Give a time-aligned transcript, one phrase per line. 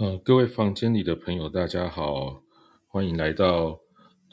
[0.00, 2.42] 呃，各位房间里的朋友，大家好，
[2.86, 3.78] 欢迎来到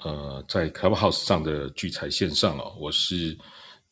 [0.01, 3.37] 呃在 Clubhouse 上的聚财线上哦，我是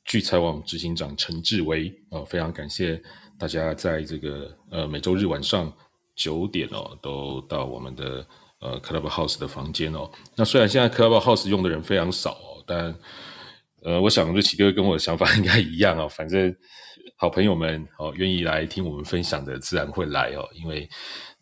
[0.06, 3.04] 聚财网执行长陈志威哦，非常感谢
[3.38, 5.70] 大家在这个呃每周日晚上
[6.16, 8.26] 九点哦，都到我们的
[8.62, 10.10] 呃 Clubhouse 的房间哦。
[10.38, 12.98] 那虽然现在 Clubhouse 用的人非常少哦，但
[13.84, 16.56] 呃，我想瑞奇哥跟我的想法 应该一样哦，反正
[17.18, 20.88] 好朋友们哦愿意来听我们分享的，自然会来哦，因为。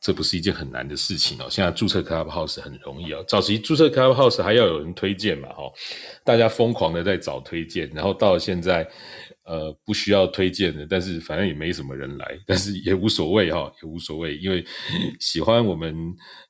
[0.03, 1.47] 这不是一件很难的事情哦。
[1.49, 3.23] 现在注册 Clubhouse 很容易哦。
[3.25, 5.47] 早期注册 Clubhouse 还要有人推荐嘛？
[5.53, 5.63] 哈，
[6.25, 8.85] 大家疯狂的在找推荐，然后到现在，
[9.45, 14.65] 呃，不需要推荐的，但是反正也没什么人来，但是也无所谓哈，也无所谓，因为
[15.21, 15.95] 喜欢我们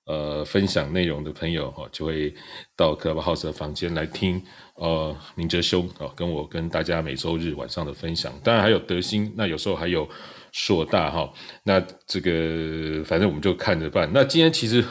[0.08, 2.34] 呃分享内容的朋友哈，就会
[2.76, 4.42] 到 Clubhouse 的房间来听
[4.78, 10.10] 呃明哲兄哦，跟我跟大家每周日晚上的分享，当然还有德兴，那有时候还有。
[10.54, 14.10] 硕大哈，那这个反正我们就看着办。
[14.14, 14.86] 那今天其实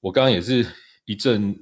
[0.00, 0.66] 我刚刚也是
[1.04, 1.54] 一阵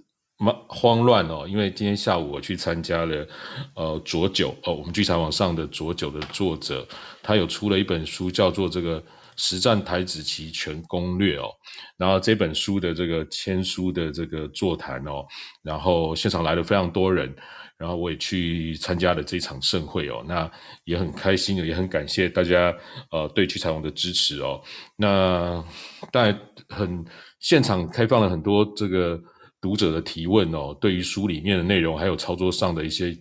[0.69, 3.27] 慌乱哦，因为今天下午我去参加了
[3.75, 6.87] 呃浊酒哦，我们剧场网上的浊酒的作者，
[7.20, 9.03] 他有出了一本书，叫做这个
[9.37, 11.50] 实战台子棋全攻略哦。
[11.97, 15.27] 然后这本书的这个签书的这个座谈哦，
[15.65, 17.34] 然后现场来了非常多人。
[17.78, 20.50] 然后我也去参加了这场盛会哦，那
[20.84, 22.74] 也很开心，也很感谢大家
[23.10, 24.60] 呃对曲彩王的支持哦。
[24.96, 25.62] 那
[26.10, 27.04] 当然很
[27.38, 29.20] 现场开放了很多这个
[29.60, 33.14] 读者的提问哦，对于书里面的内容还有操作上的一些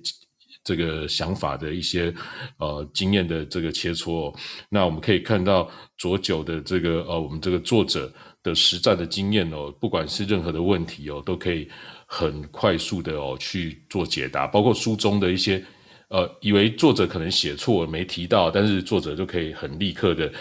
[0.63, 2.13] 这个想法的一些
[2.57, 4.33] 呃经验的这个切磋。
[4.69, 8.09] 那我们可以看到左九的这个呃我们这个作者
[8.41, 11.69] 的实战的经验哦，不管是任何的问题哦，都可以。
[12.17, 15.61] 很快速的哦去做解答，包括书中的一些
[16.07, 20.31] 呃，以为作者可能写错了没提到，但是作者就可以很立刻的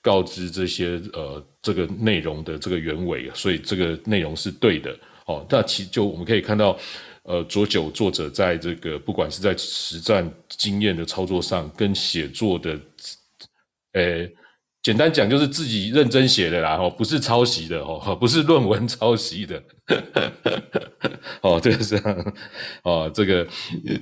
[0.00, 5.44] 告知这些呃这个内容的这个原委，所以这个内容是对的哦。
[5.50, 6.78] 那其就我们可以看到，
[7.24, 12.78] 呃，左九作者在这个不管是在实战经验的操作上，跟写作的，
[13.94, 14.28] 呃。
[14.84, 19.62] 简单讲就是自己认真写的啦，哦，不是抄袭的哦， 不是论文抄袭的，
[21.40, 21.96] 哦，这个是
[22.84, 23.46] 哦，这个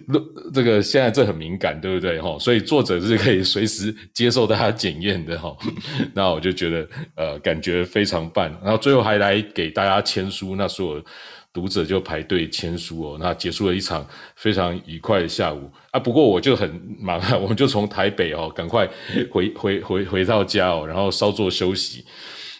[0.09, 2.20] 论这个现在这很敏感，对不对？
[2.20, 5.56] 哈，所以作者是可以随时接受大家检验的哈。
[6.15, 11.04] 那我就觉得呃，感觉非常棒，然后最后还来给大家签书，那所有。
[11.53, 16.01] 读者就排队签书哦，那结束了一场非常愉快的下午啊。
[16.01, 18.89] 不过我就很忙啊， 我们就从台北哦，赶快
[19.31, 22.05] 回回回回到家哦，然后稍作休息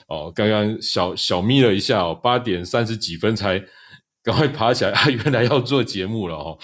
[0.09, 0.33] 哦。
[0.35, 3.63] 刚刚小小眯了一下哦，八点三十几分才。
[4.23, 4.93] 赶快爬起来！
[4.93, 6.57] 他 原来要做节目了哦。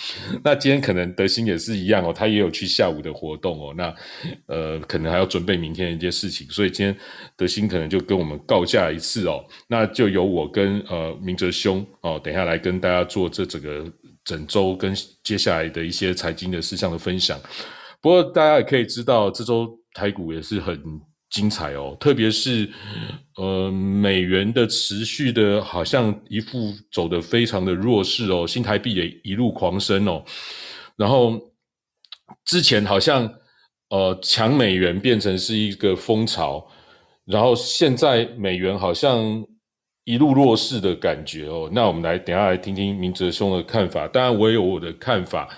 [0.45, 3.75] 那今天可能德兴也是一样哦，他也有去下午的活动哦。
[3.77, 3.93] 那
[4.47, 6.97] 呃，可能还要准备明天的一件事情，所以今天
[7.37, 9.45] 德兴可能就跟我们告假一次哦。
[9.67, 13.85] 那就由我跟呃明哲兄哦，等下来跟大家做这整个
[14.25, 14.95] 整周跟
[15.25, 17.41] 接下来的一些财经的事项的分享。
[18.01, 20.81] 不过大家也可以知道，这周台股也是很。
[21.31, 22.69] 精彩哦，特别是
[23.37, 30.25] 呃美元的持续的，好像一副走的非常的弱势哦，新台币也一路狂升哦，
[30.97, 31.39] 然后
[32.45, 33.31] 之前好像
[33.91, 36.67] 呃抢美元变成是一个风潮，
[37.27, 39.45] 然后现在美元好像
[40.05, 45.49] 一路弱势的感觉哦，那我们来等下来听听明哲兄的看法，当然我也有我的看法。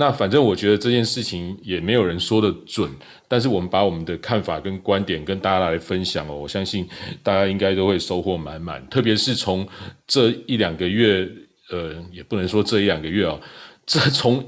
[0.00, 2.90] 那反正我觉得这件事情也没有人说的准，
[3.28, 6.88] 但是我们把我们的看法跟观点跟大家来分享哦，我相信
[7.22, 8.84] 大家应该都会收获满满。
[8.88, 9.68] 特别是从
[10.06, 11.28] 这一两个月，
[11.70, 13.38] 呃，也不能说这一两个月哦，
[13.84, 14.42] 这从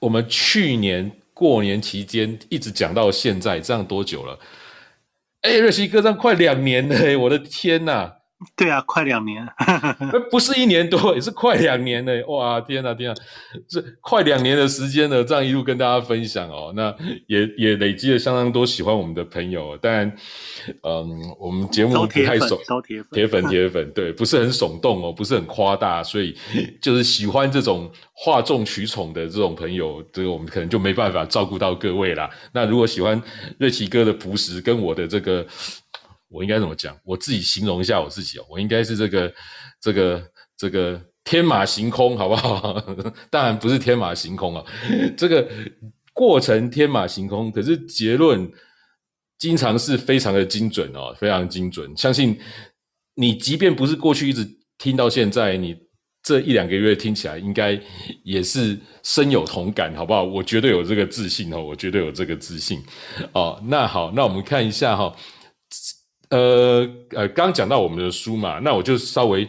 [0.00, 4.36] 我们去年过年期间一直讲到现在，这样多久了？
[5.42, 8.14] 哎，瑞希哥，这样快两年了，我的天呐！
[8.54, 9.44] 对啊，快两年，
[10.30, 12.12] 不是一年多，也是快两年呢。
[12.28, 13.20] 哇，天哪，天哪，
[13.66, 16.94] 这快两年的时间呢，这样一路跟大家分享哦，那
[17.26, 19.76] 也也累积了相当多喜欢我们的朋友。
[19.82, 20.06] 但，
[20.84, 26.36] 嗯，我们节目不太耸，铁粉，铁粉，铁粉，对，不是很耸动哦，不是很夸大，所以
[26.80, 32.30] 就是喜欢这种哗众取宠的这种朋友，这个我们可能就没办法照顾到各位啦。
[32.52, 33.20] 那如果喜欢
[33.58, 35.44] 瑞奇哥的朴实跟我的这个。
[36.28, 36.96] 我应该怎么讲？
[37.04, 39.32] 我自己形容一下我自己哦，我应该是这个、
[39.80, 40.22] 这个、
[40.56, 42.84] 这个天马行空，好不好？
[43.30, 44.64] 当然不是天马行空啊，
[45.16, 45.48] 这个
[46.12, 48.50] 过程天马行空，可是结论
[49.38, 51.90] 经常是非常的精准哦，非常精准。
[51.96, 52.38] 相信
[53.14, 54.46] 你，即便不是过去一直
[54.76, 55.76] 听到现在，你
[56.22, 57.80] 这一两个月听起来，应该
[58.22, 60.22] 也是深有同感，好不好？
[60.22, 62.82] 我绝对有这个自信哦，我绝对有这个自信
[63.32, 63.58] 哦。
[63.66, 65.16] 那好，那我们看一下哈。
[66.30, 69.48] 呃呃，刚讲到我们的书嘛，那我就稍微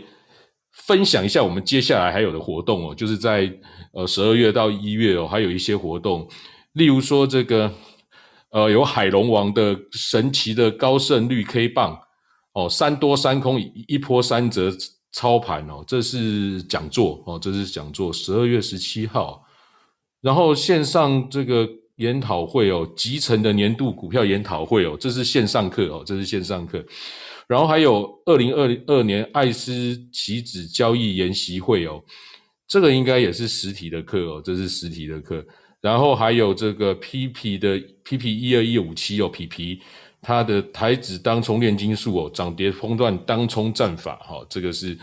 [0.72, 3.52] 分享一下我们接下来还有的活动哦，就是在
[3.94, 6.28] 呃十二月到一月哦，还有一些活动，
[6.74, 7.72] 例如说这个
[8.52, 12.00] 呃有海龙王的神奇的高胜率 K 棒
[12.54, 14.72] 哦，三多三空一一波三折
[15.12, 19.44] 操盘哦，这是讲座哦，这是讲座，十二月十七号，
[20.22, 21.68] 然后线上这个。
[22.00, 26.84] 研讨会哦，集成的年度股票研讨会哦，这是线上课哦，这是线上课。
[27.48, 32.02] 然后还有二零二二年艾斯棋子交易研习会哦，
[32.68, 35.46] 这个应该也是实体的课哦，这是实体的课。
[35.82, 39.80] 然后还有这个 PP 的 PP 一二一五七哦，PP
[40.22, 44.98] 它的台子当冲炼金术哦，涨跌风段当冲战法哈，这个是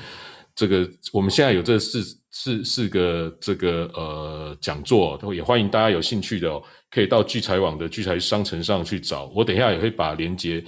[0.55, 6.63] 这个我们现在有这四四四个这个呃讲座，也欢迎大家有兴趣的哦。
[6.91, 10.63] 可以到聚财网的聚财商城上去找，我等一下也会把链接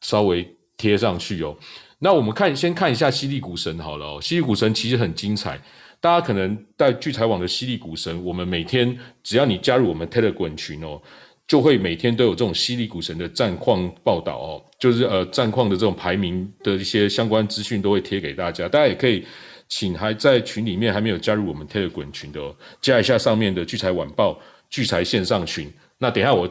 [0.00, 0.46] 稍微
[0.76, 1.56] 贴上去哦。
[1.98, 4.18] 那我们看，先看一下犀利股神好了哦。
[4.20, 5.58] 犀利股神其实很精彩，
[6.00, 11.00] 大家可能在聚财网的犀利股神，我们每天只要你加入我们 Telegram 群哦，
[11.48, 19.24] 就会每天都有这种犀利股神的战况报道哦，就是呃战况的这种排名的一些相关资讯都会贴给大家，大家也可以
[19.66, 24.38] 请还在群里面还没有加入我们 Telegram 群的，加一下上面的聚财晚报。
[24.68, 26.48] 聚财线上群，那等下我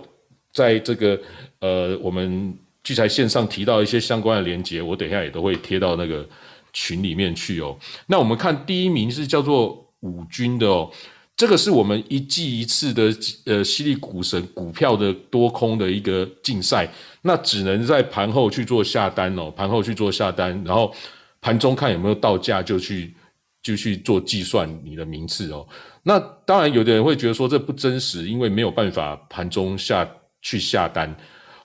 [0.51, 1.19] 在这个
[1.59, 6.27] 呃，我们聚财线上提到一些相关的连接，我等下也都会贴到那个
[6.71, 7.77] 群里面去哦。
[8.07, 10.89] 那我们看第一名是叫做五军的哦，
[11.35, 13.13] 这个是我们一季一次的
[13.45, 16.87] 呃犀利股神股票的多空的一个竞赛，
[17.23, 20.93] 那只能在盘后去做下单哦，盘后去做下单，然后
[21.41, 23.13] 盘中看有没有到价就去
[23.61, 25.67] 就去做计算你的名次哦。
[26.07, 30.07] 那当然，有的人会觉得说这不真实，因为没有办法盘中下
[30.39, 31.15] 去下单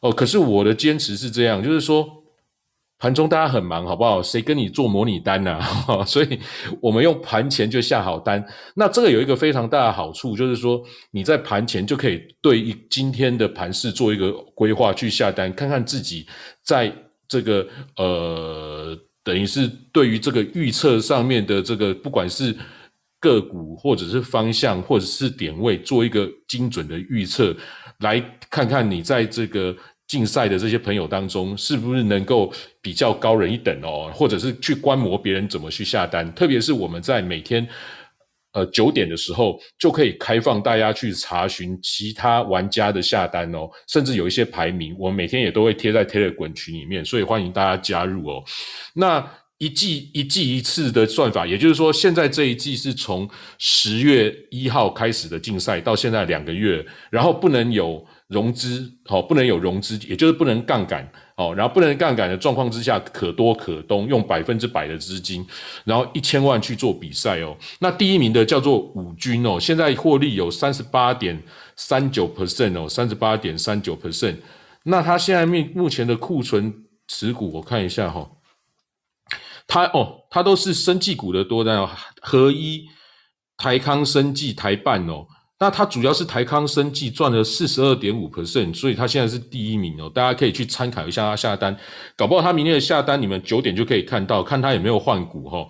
[0.01, 0.11] 哦。
[0.11, 2.09] 可是我的坚持是这样，就是说
[2.99, 4.23] 盘中大家很忙，好不好？
[4.23, 5.61] 谁跟你做模拟单呢？
[6.09, 6.41] 所以
[6.81, 8.43] 我们用盘前就下好单。
[8.75, 16.27] 那这个有一个非常大的好处，就是说你在盘前就可以对今天的盘市做一个规划，去下单，看看自己
[16.65, 16.91] 在
[17.29, 22.57] 这个呃，等于是对于这个预测上面的这个，不管是。
[23.21, 27.55] 个股或者是方向或者是点位做一个精准的预测，
[27.99, 28.19] 来
[28.49, 29.77] 看看你在这个
[30.09, 32.51] 竞赛的这些朋友当中是不是能够
[32.81, 36.33] 比较高人一等哦，或者是去观摩别人怎么去下单。
[36.35, 37.69] 特别是我们在每天
[38.55, 48.43] 呃九点的时候就可以开放大家去查询其他玩家的下单哦，甚至有一些排名，我们每天也都会贴在 Telegram 群里面，所以欢迎大家加入哦。
[48.95, 49.31] 那。
[49.61, 53.29] 一季一季一次的算法，也就是说，现在这一季是从
[53.59, 65.47] 十月一号开始的竞赛，到现在两个月，然后不能有融资，好，不能有融资，也就是不能杠杆，好，然后不能杠杆的状况之下，可多可东，用百分之百的资金，
[65.85, 67.55] 然后一千万去做比赛哦。
[67.81, 71.39] 那第一名的叫做五军哦，现在获利有三十八点
[71.77, 74.37] 三九 percent 哦，三十八点三九 percent。
[74.85, 76.73] 那他现在目目前的库存
[77.09, 78.27] 持股，我看一下哈。
[79.71, 81.89] 它哦，它都是生技股的多单哦，
[82.21, 82.89] 合一、
[83.57, 85.25] 台康生技、台办哦，
[85.61, 91.75] 那它主要是台康生技赚了四十二点五 percent，所以它现在是第一名哦，大家可以去参考一下它下单，
[92.17, 95.65] 搞不好它明天的下单你们九点就可以看到，看它有没有换股哈。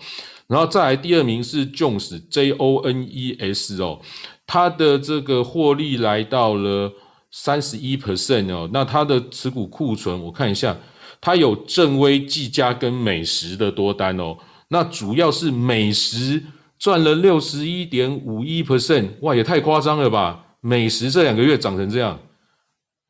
[0.46, 4.00] 然后再来第二名是 Jones J O N E S 哦，
[4.46, 6.90] 它的这个获利来到了
[7.30, 10.74] 三十一 percent 哦，那它的持股库存我看一下。
[11.20, 16.42] 它有正威、技嘉跟美食的多单哦，那主要是美食
[16.78, 20.46] 赚了六十一点五一 percent，哇，也太夸张了吧！
[20.60, 22.18] 美食这两个月涨成这样，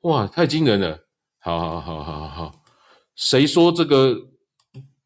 [0.00, 0.98] 哇，太惊人了！
[1.38, 2.52] 好好好好好好，
[3.14, 4.16] 谁说这个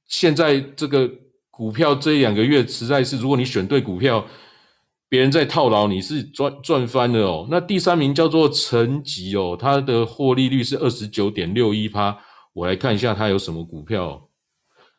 [0.09, 1.11] 现在这个
[1.51, 4.25] 股票这两个月实在是，如果你选对股票，
[5.09, 7.47] 别人在套牢，你是赚赚翻了哦。
[7.51, 12.19] 那第三名叫做成吉哦，它的获利率是二十九点六一趴。
[12.55, 14.29] 我来看一下它有什么股票，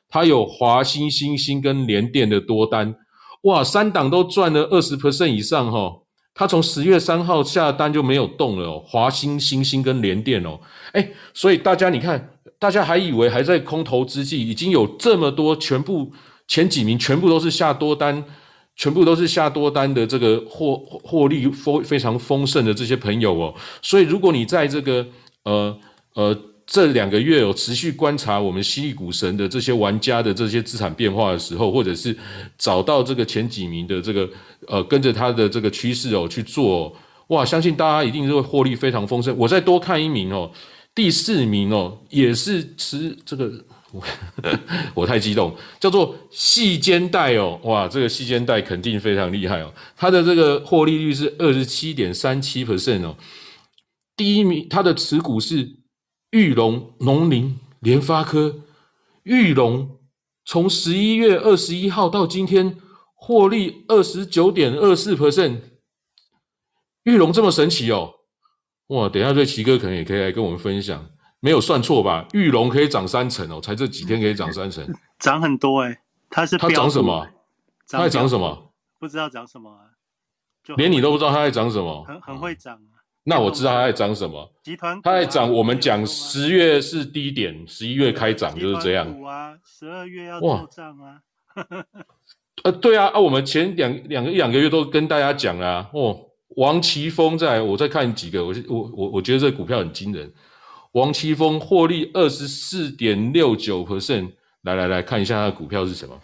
[0.10, 2.94] 它有华兴、星星跟联电的多单，
[3.44, 6.02] 哇，三档都赚了二十 percent 以上哈。
[6.34, 10.60] 它从十月三号下单就没有动了哦，华兴、星星跟联电哦，
[10.92, 16.12] 哎，所以大家你看，大家还以为还在空头之际，已经有这么多全部
[16.50, 18.22] 前几名全部都是下多单，
[18.76, 25.08] 全部都是下多单的这个获获利丰非常丰盛的这些朋友哦，所以如果你在这个
[25.46, 25.80] 呃
[26.16, 26.38] 呃。
[26.68, 32.16] 这两个月有持续观察我们犀利股神的这些玩家的这些资产变化的时候，或者是
[32.58, 34.28] 找到这个前几名的这个
[34.68, 36.96] 呃跟着他的这个趋势哦去做，
[37.28, 39.36] 哇，相信大家一定是会获利非常丰盛。
[39.38, 40.52] 我再多看一名哦，
[40.96, 43.52] 第四名哦，也是持这个，
[43.92, 44.04] 我
[44.96, 53.16] 我太激动，叫做细肩带哦，哇，这个细肩带肯定非常厉害哦，它的这个获利率是二十七点三七 percent 哦。
[54.18, 55.70] 第一名，它的持股是
[56.36, 58.58] 玉龙、农林、联发科。
[59.24, 59.98] 玉龙
[60.44, 62.78] 从十一月二十一号到今天
[63.14, 65.62] 获利二十九点二四 percent。
[67.04, 68.16] 玉龙这么神奇哦！
[68.88, 72.28] 哇，等一下瑞奇哥可能也可以来跟我们分享，没有算错吧？
[72.34, 74.86] 玉龙可以涨三成哦，才这几天可以涨三成，
[75.18, 76.02] 涨很多哎。
[76.30, 77.26] 它是它涨什么？
[77.88, 78.74] 它在涨什么？
[79.00, 79.88] 不知道涨什么啊？
[80.76, 82.04] 连你都不知道它在涨什么？
[82.04, 82.78] 很很会涨。
[83.28, 84.48] 那我知道它在涨什么？
[84.62, 85.52] 集团它在涨。
[85.52, 89.08] 我们讲十月是低点，十一月开涨就是这样。
[89.24, 91.22] 啊，十二月要做账啊。
[92.64, 95.90] 呃，对啊，啊，我们前两两个一两个月都跟大家讲啊。
[95.94, 96.16] 哦，
[96.50, 100.32] 王奇峰在，我再看几个，我我我我觉得这股票很惊人。
[100.92, 106.22] 王奇峰获利二十四点六九 percent，来来来看一下他的股票是什么。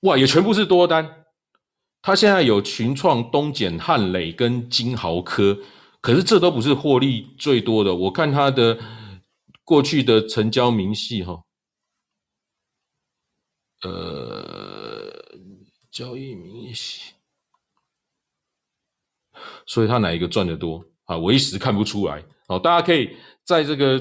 [0.00, 1.25] 哇，也全部是多单。
[2.06, 5.58] 他现在有群创、东碱、汉磊跟金豪科，
[6.00, 7.92] 可是这都不是获利最多的。
[7.92, 8.78] 我看他的
[9.64, 11.42] 过去的成交明细哈，
[13.82, 15.12] 呃，
[15.90, 17.14] 交易明细，
[19.66, 21.18] 所以他哪一个赚的多啊？
[21.18, 22.56] 我一时看不出来哦。
[22.56, 23.98] 大家可以在这个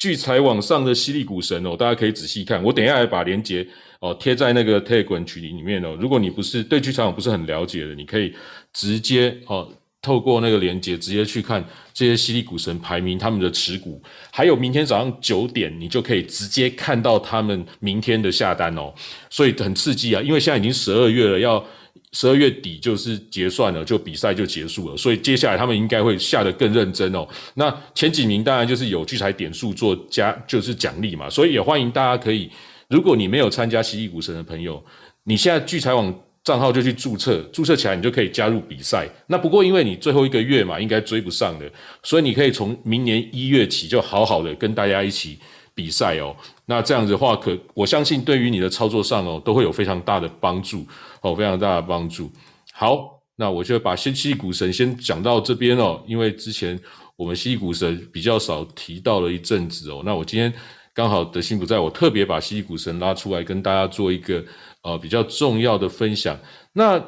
[0.00, 2.62] 聚财网上的犀利股神哦，大家可以仔细看。
[2.62, 3.64] 我等一下来把链接。
[3.98, 5.94] 哦，贴在那个 Telegram 群里面哦。
[6.00, 8.34] 如果你不是对聚财网不是很了解的，你可以
[8.72, 18.90] 直接哦，透过那个连接直接去看这些犀利股神排名他们的持股，还有明天早上九点你就可以直接看到他们明天的下单哦。
[19.28, 21.62] 所以很刺激啊，因为现在已经十二月了，要
[22.12, 27.26] 十二月底就是结算了，就比赛就结束了，所以接下来他们应该会下得更认真哦。
[27.54, 32.50] 那前几名当然就是有聚财点数做加，就是奖励嘛，所以也欢迎大家可以。
[32.88, 34.82] 如果你没有参加蜥蜴股神的朋友，
[35.22, 36.12] 你现在聚财网
[36.42, 39.08] 账号就去注册，注册起来你就可以加入比赛。
[39.28, 41.70] 那不过因为你最后一个月嘛，应该追不上的，
[42.02, 45.38] 所以你可以从明年一月起就好好的跟大家一起
[45.76, 46.34] 比赛哦。
[46.70, 50.86] 那这样子的话，可我相信对于你的操作上哦，都会有非常大的帮助
[51.20, 52.30] 哦，非常大的帮助。
[52.72, 56.78] 好，那我就把先奇异股神先讲到这边哦，因为之前
[57.16, 60.52] 我们奇异股神比较少提到了一阵子哦，那我今天。
[60.92, 64.44] 刚好德心不在，我特别把西股神拉出来跟大家做一个
[64.82, 66.36] 呃比较重要的分享。
[66.72, 67.00] 那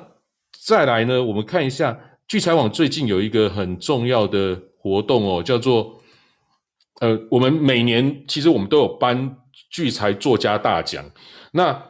[0.65, 6.01] 再来呢，我们看一下聚财网最近有一个很重要的活动哦，叫做
[7.01, 9.37] 呃，我们每年其实我们都有颁
[9.73, 11.05] 聚财作家大奖，
[11.51, 11.83] 那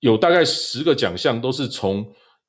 [0.00, 2.04] 有大概十个奖项都是从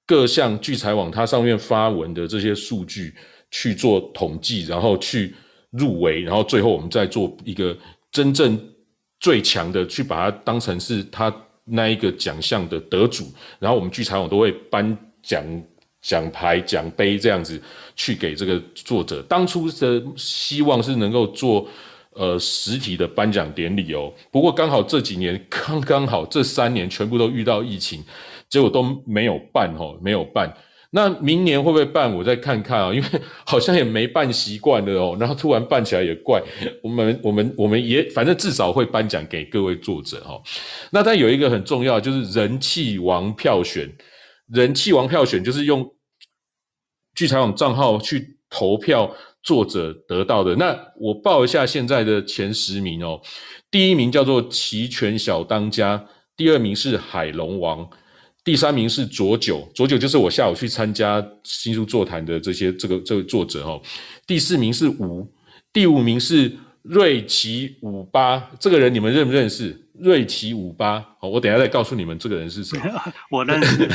[0.07, 3.13] 各项聚财网它上面发文的这些数据
[3.51, 5.35] 去做统计，然后去
[5.69, 7.77] 入围，然后最后我们再做一个。
[8.11, 8.59] 真正
[9.19, 11.31] 最强的，去把它当成是他
[11.63, 15.45] 那一个奖项的得主，然后我们聚财网都会颁奖
[16.01, 17.61] 奖牌、奖杯这样子
[17.95, 19.21] 去给这个作者。
[19.29, 21.69] 当初的希望是能够做
[22.19, 28.03] 呃实体的颁奖典礼哦，不过刚好这几年刚刚好这三年全部都遇到疫情，
[28.49, 30.53] 结果都没有办哦，没有办。
[30.91, 32.11] 那明年会不会办？
[32.13, 33.07] 我再看看啊，因为
[33.45, 35.15] 好像也没办习惯了哦。
[35.19, 36.41] 然后突然办起来也怪。
[36.81, 40.41] 我们我们我们也反正至少会颁奖给各位作者哈。
[40.91, 43.87] 那但有一个很重要，就是人气王票选。
[44.47, 45.87] 人气王票选就是用
[47.13, 49.15] 聚财网账号去投票
[49.49, 50.55] 作者得到的。
[50.57, 53.19] 那我报一下现在的前十名哦。
[53.71, 56.05] 第一名叫做齐全小当家，
[56.37, 57.89] 第二名是海龙王。
[58.43, 63.81] 第三名是左九，左九就是我下午去参加新书座谈的这些这个这个作者哦。
[64.27, 65.27] 第四名是吴，
[65.73, 69.75] 第五名是瑞奇五八，这个人你们认不认识？
[69.99, 72.79] 瑞奇五八，好，我等下再告诉你们这个人是谁。
[73.29, 73.89] 我认识。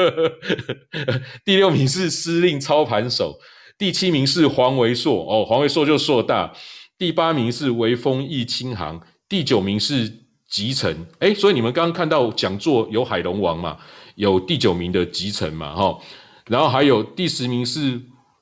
[1.44, 3.38] 第六名是司令操盘手，
[3.82, 6.52] 第七名是黄维硕，哦，黄维硕就硕大。
[6.96, 10.20] 第八名是微风易清航，第九名是。
[10.48, 13.78] 集成，哎，所以你们刚刚看到讲座有海龙王嘛，
[14.16, 15.98] 有第九名的集成嘛，哈，
[16.46, 17.98] 然后还有第十名是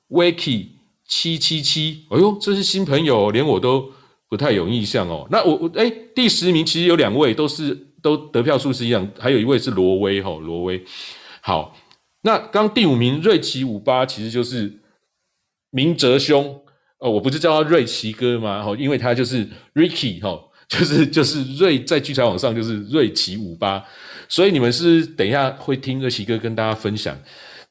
[0.08, 0.70] Wiki
[1.06, 3.92] 七七七，哎呦，这是新朋友，连我都
[4.28, 5.24] 不太有印象哦。
[5.30, 10.84] 那我我哎，第十名其实有两位都是都得票数是一样，还有一位是罗威哈，罗威。
[11.40, 11.76] 好，
[12.22, 14.79] 那刚第五名瑞奇五八其实就是
[15.70, 16.60] 明哲兄，
[16.98, 18.62] 哦，我不是叫他瑞奇哥吗？
[18.62, 20.46] 哈，因为他就是 Ricky 哈。
[20.70, 23.84] 就是就是瑞在聚财网上就是瑞奇五八，
[24.28, 27.18] 所以你们是等一下会听瑞奇哥跟大家分享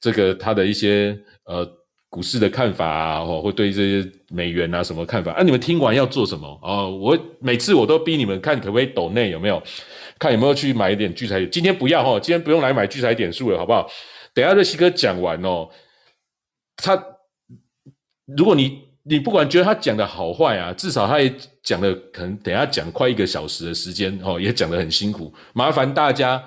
[0.02, 1.66] 这个他的一些呃
[2.10, 5.42] 股市的看法啊，或会对这些美元啊什么看法啊？
[5.42, 6.60] 你们听完要做什么？
[6.62, 9.64] 哦，我每次我都逼你们看可不可以抖内有没有，
[10.20, 11.46] 看有没有去买一点聚财。
[11.46, 13.90] 今天不要哈，今天不用来买聚财点数了，好不好？
[14.34, 15.70] 等下瑞奇哥讲完哦，
[16.76, 17.02] 他
[18.38, 21.34] 如果你你不管觉得他讲的好坏啊，至少他也
[21.64, 26.44] 讲了，可能等下讲快一个小时的时间哦，也讲的很辛苦，麻烦大家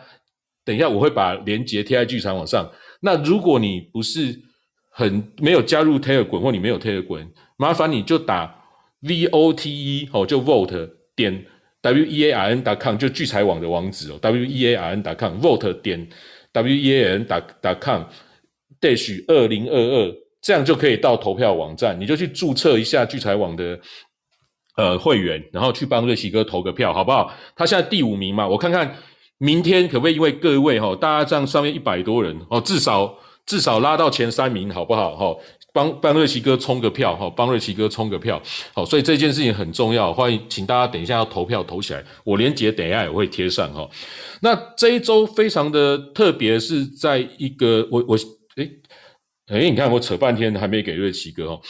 [0.65, 2.71] 等一下我会把链接贴在剧场网上。
[3.01, 4.39] 那如果你不是
[4.91, 8.63] 很没有加入 Telegram 或你没有 Telegram，麻烦你就打
[9.01, 11.45] V O T E 哦，就 Vote 点
[11.81, 15.73] W E A R N 打 com 就聚财网的网址哦，W E A R N 打 com Vote
[15.81, 16.09] 点
[16.53, 18.05] W E A N 打打 com
[18.81, 23.79] dash 二零二二，这样就可以到投票网站，你就去注册一下聚财网的
[24.77, 27.33] 呃会员，然后去帮瑞奇哥投个票，好不好？
[27.57, 28.95] 他现在第五名嘛，我看看
[29.39, 33.15] 明天可不可以因为各位哈，大家这样上面一百多人哦，至少。
[33.45, 35.17] 至少拉到前三名，好不好？
[35.17, 35.37] 哈，
[35.75, 38.41] 帮帮瑞奇哥冲个票，哈，帮瑞奇哥冲个票，
[38.73, 43.91] 好，所以这件事情很重要，欢迎请大家等一下要投票投起来，我连结等一下也会贴上，哈。
[44.43, 48.17] 那这一周非常的特别，是在一个我我
[49.53, 51.61] 诶诶，你看我扯半天还没给瑞奇哥哦。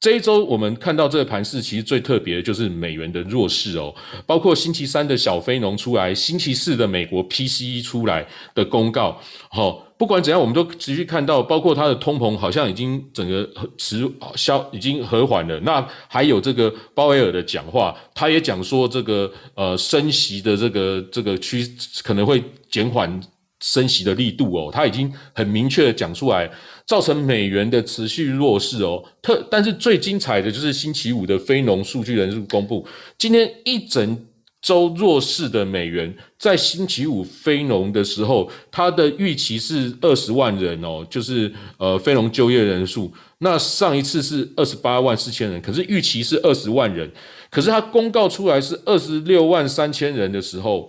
[0.00, 3.94] 这一周我们看到这个盘势，其实最特别的就是美元的弱势哦，
[4.26, 15.58] 包括星期三的小非农出来，星期四的美国 PCE 出来的公告，好，不管怎样，我们都持续看到，包括它的通膨好像已经整个持消已经和缓了。
[15.60, 21.66] 那还有这个鲍威尔的讲话，他也讲说这个呃升息的这个这个趋
[22.04, 23.20] 可能会减缓
[23.60, 26.50] 升息的力度哦，他已经很明确的讲出来。
[26.86, 32.86] 造成美元的持续弱势哦，特但是最精彩的就是星期五的非农数据人数公布，
[33.18, 34.24] 今天一整
[34.62, 47.10] 周弱势的美元，在星期五非农的时候，它的预期是二十万人哦，就是呃非农就业人数，那上一次是二十八万四千人，可是预期是二十万人，
[47.50, 50.88] 可是它公告出来是二十六万三千人的时候，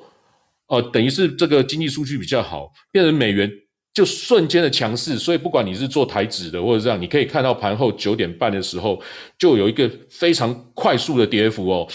[0.68, 3.52] 哦，等于是这个经济数据比较好，变成美元。
[3.94, 9.02] 就瞬间的强势，所以不管你是做台指的或者这样，你可以看到盘后九点半的时候
[9.40, 11.88] 就有一个非常快速的跌幅哦。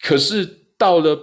[0.00, 1.18] 可是到了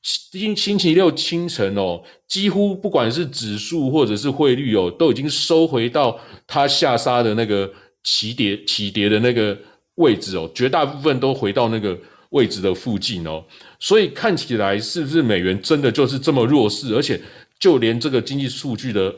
[0.00, 7.70] 星星期六清晨哦，几乎不管是指数或者是汇率哦，都已经收回到它下杀的那个
[8.02, 9.54] 起跌起跌的那个
[9.96, 11.94] 位置哦，绝大部分都回到那个
[12.30, 13.44] 位置的附近哦。
[13.84, 16.94] 所以看起来是不是美元真的就是这么弱势？
[16.94, 17.20] 而且
[17.58, 19.14] 就连这个经济数据的。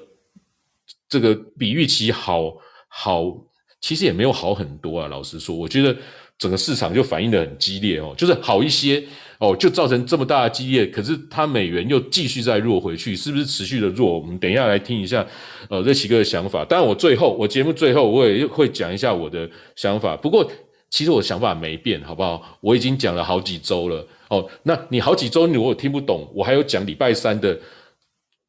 [1.08, 2.52] 这个比预期好
[2.88, 3.32] 好，
[3.80, 5.06] 其实也没有好很多啊。
[5.06, 5.96] 老实说，我觉得
[6.36, 9.00] 整个市场就反应的很激烈哦，就是好一些
[9.38, 10.84] 哦，就造成这么大的激烈。
[10.84, 14.18] 可是它美元又继续在弱回去，是不是持续的弱？
[14.18, 15.24] 我们等一下来听一下
[15.70, 16.64] 呃这几个想法。
[16.64, 20.16] 当然，我最后我节目最后我也会讲一下我的想法。
[20.16, 20.50] 不过
[20.90, 22.58] 其实我想法没变，好不好？
[22.60, 24.48] 我已经讲了好几周了哦。
[24.62, 27.58] 那你好几周你如果听不懂，我还有讲礼拜三的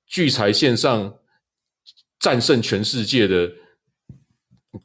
[0.08, 1.14] 聚财线上。
[2.20, 3.52] 战胜全世界的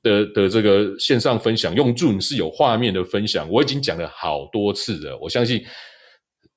[0.03, 5.17] 的的这个线上分享，用 Zoom 是有画面的分享，我已经讲了好多次了。
[5.17, 5.65] 我相信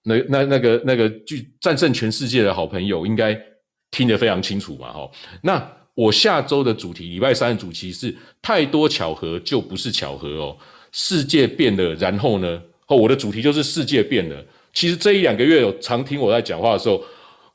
[0.04, 3.42] 那那那个那个巨战胜全世界的好朋友应该
[3.90, 5.10] 听得非常清楚嘛，哈。
[5.42, 10.58] 那我下周的主题，礼拜三的主题是太多巧合就不是巧合哦，
[10.92, 12.62] 世界变了，然后呢？
[12.88, 14.44] 哦，我的主题就是世界变了。
[14.74, 17.04] 其实这一两个月有常听我在讲话的时候。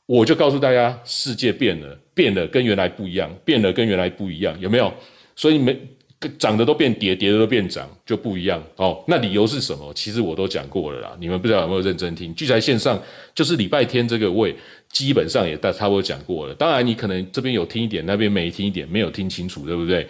[0.07, 4.93] 我就告诉大家，世界变了，变了跟原来不一样，变了跟原来不一样，有没有？
[5.37, 5.79] 所以没
[6.37, 9.01] 涨的都变跌，跌的都变涨，就不一样哦。
[9.07, 9.93] 那理由是什么？
[9.93, 12.35] 其实我都讲过了啦，你们不知道有没有认真听？
[12.35, 13.01] 聚财线上
[13.33, 14.53] 就是礼拜天这个位，
[14.89, 16.53] 基本上也大差不多讲过了。
[16.55, 20.05] 当然你可能这边有听一点，那边没听一点，没有听清楚，对不对？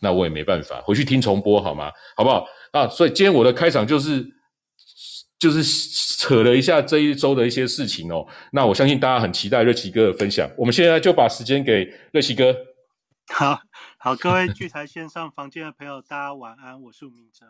[0.00, 1.90] 那我也没办法，回去听重播好吗？
[2.14, 2.44] 好不好？
[2.72, 4.26] 啊，所以今天我的开场就是。
[5.38, 5.62] 就是
[6.16, 10.50] 扯了一下这一周的一些事情哦，那我相信大家很期待瑞奇哥的分享。
[10.58, 12.52] 我们现在就把时间给瑞奇哥。
[13.32, 13.60] 好
[13.98, 17.46] 好，各位聚财线上房间的朋友，大家晚安，我是明哲。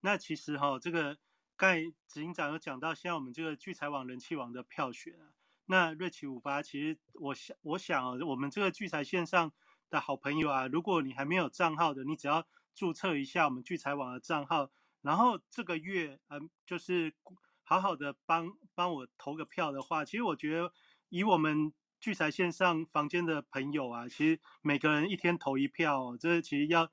[0.00, 1.18] 那其实哈，这个
[1.56, 5.28] 刚才执行长有讲到，现在我们这个聚财网人气网的票选啊，
[5.66, 9.52] 那瑞奇五八，其实我想，我想我们这个聚财线上
[9.90, 14.70] 的好朋友啊，如果你还没有账号的，你只要注册一下我们聚财网的账号。
[15.02, 17.14] 然后这个月，嗯，就是
[17.62, 20.72] 好好的帮帮我投个票的话，其实我觉得
[21.08, 26.90] 以我们聚财线上房间的朋友啊，其实每个人一天投一票，这其实要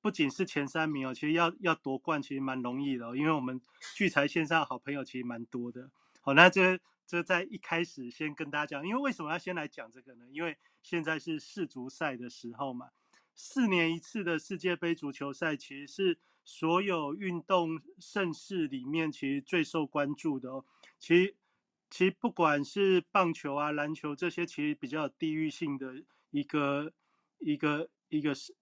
[0.00, 3.60] 不仅是前三名哦，其实要要夺冠其实蛮容易的，因为我们
[3.94, 5.90] 聚财线上好朋友其实蛮多的。
[6.20, 10.26] 好，那这这在一开始先跟大家讲，因为为什么要先来讲这个呢？
[10.30, 12.90] 因为现在是世足赛的时候嘛。
[13.38, 20.64] 四年一次的世界杯足球赛，其实是所有运动盛事里面其实最受关注的哦。
[20.98, 21.36] 其实，
[21.90, 26.92] 其实不管是棒球啊、篮球这些，其实比较地域性的一个
[27.38, 28.54] 一个一个是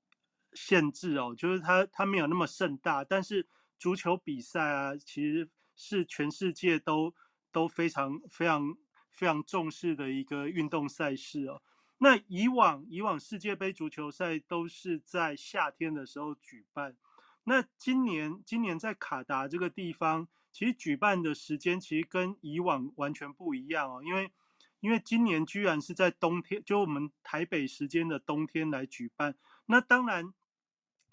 [0.55, 3.05] 限制哦，就是它它没有那么盛大。
[3.05, 3.47] 但是
[3.79, 7.15] 足球比赛啊，其实是全世界都
[7.53, 8.75] 都非常非常
[9.11, 11.61] 非常重视的一个运动赛事哦。
[11.99, 16.97] 那以往以往世界杯足球赛都是在夏天的时候举办，
[17.45, 24.33] 那今年今年在卡达这个地方，其实举办的时间其实跟以往完全不一样哦，因为
[24.81, 29.35] 因为今年居然是在冬天，就我们台北时间的冬天来举办，
[29.67, 30.33] 那当然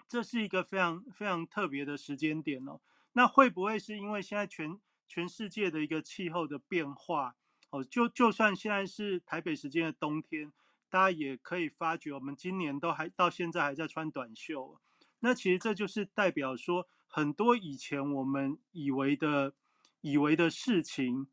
[0.08, 2.80] 这是一个非常非常特别的时间点哦。
[3.12, 7.36] 那会不会是因为现在全全世界的一个气候的变化
[7.70, 7.84] 哦？
[7.84, 10.52] 就就算现在是台北时间的冬天。
[10.88, 14.78] 大家也可以发觉，我们今年都还到现在还在穿短袖。
[15.24, 19.54] 那其实这就是代表说，很多以前我们以为的、
[20.00, 21.28] 以为的事情，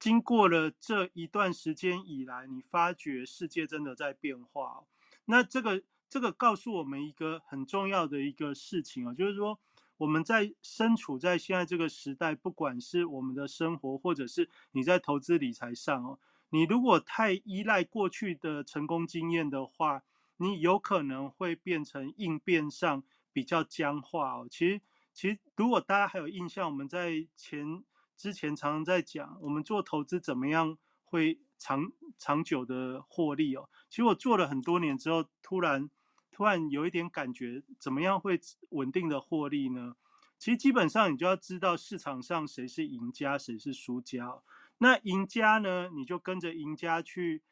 [0.00, 4.82] 经过了这一段时间以来，你发觉世界真的在变化。
[5.26, 9.60] 那这个这个告诉我们一个很重要的一个事情啊，就是说
[9.96, 16.18] 我们在身处在现在这个时代，不管是我们的生活，或者是你在投资理财上哦。
[16.50, 20.02] 你如果太依赖过去的成功经验的话，
[20.36, 24.48] 你有可能会变成应变上比较僵化哦。
[24.50, 24.80] 其实，
[25.12, 27.82] 其实如果大家还有印象，我们在前
[28.16, 33.68] 之前常常在讲，我们做投资怎么样会长长久的获利哦。
[33.90, 35.88] 其实我做了很多年之后，突然
[36.30, 39.94] 突然有一点感觉，怎么样会稳定的获利呢？
[40.38, 44.42] 其实基本上你就要知道市场上谁是赢家，谁是输家。
[44.78, 45.88] 那赢家呢？
[45.94, 47.42] 你就跟着赢家去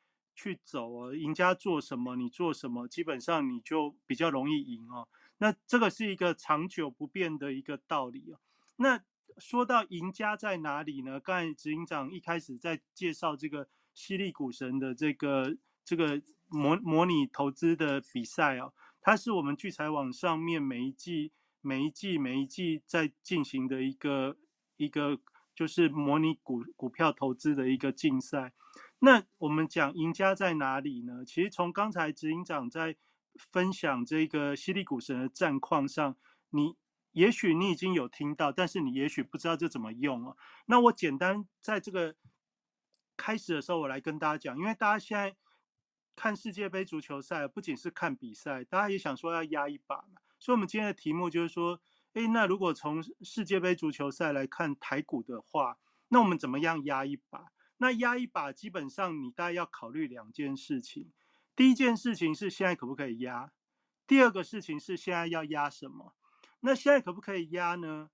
[0.43, 1.15] 去走哦。
[1.15, 5.07] 赢家做什么，你做什么，基本上你就比较容易赢哦。
[5.39, 8.41] 那这个是一个长久不变的一个道理哦。
[8.77, 9.03] 那
[9.39, 11.21] 说到赢家在哪里呢？
[11.21, 24.37] 刚才执行长一开始在介绍这个犀利股神的这个这个模模拟投资的比赛哦，它是我们聚财网上面每一季每一季每一季在进行的一个
[24.77, 25.21] 一个。
[25.55, 28.55] 就是模拟股股票投资的一个竞赛。
[29.05, 31.25] 那我们讲赢家在哪里呢？
[31.25, 32.97] 其实从刚才执行长在
[33.37, 36.17] 分享这个犀利股神的战况上，
[36.51, 36.77] 你
[37.11, 40.37] 也许你已经有听到，但是你也许不知道这怎么用啊。
[40.67, 42.15] 那我简单在这个
[43.17, 45.35] 开始的时候，我来跟大家讲，因为大家现在
[46.15, 50.23] 看世界杯足球赛，不仅是看比赛，大家也想说要压一把嘛。
[50.39, 51.81] 所以，我们今天的题目就是说。
[52.15, 57.47] 哎，那如果从世界杯足球赛来看台股的话，那我们怎么样压一把？
[57.83, 61.11] 那压一把，基本上你大概要考虑两件事情。
[61.57, 63.51] 第一件事情是现在可不可以压？
[64.07, 66.15] 第二个事情是现在要压什么？
[66.61, 68.11] 那现在可不可以压呢？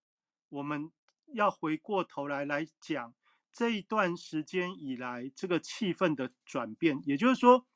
[0.48, 0.90] 我们
[1.34, 3.14] 要回过头来来讲
[3.52, 7.66] 这一段时间以来这个气氛的转变，也就是说，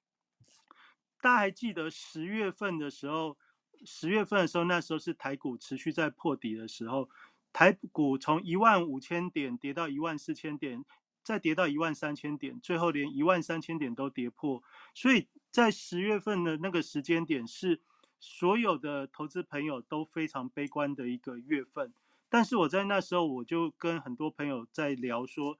[1.21, 3.37] 大家还记得十月份的时候？
[3.85, 7.11] 十月份的时候，那时候是台股持续在破底的时候，
[7.53, 10.83] 台股从一万五千点跌到一万四千点，
[11.23, 14.63] 再跌到一万三千点，最后连一万三千点都跌破。
[14.95, 17.81] 所以在十月份的那个时间点，是
[18.19, 21.93] 所有的投资朋友都非常悲观的一个月份。
[22.29, 25.59] 但是我在那时候，我就跟很多朋友在聊说，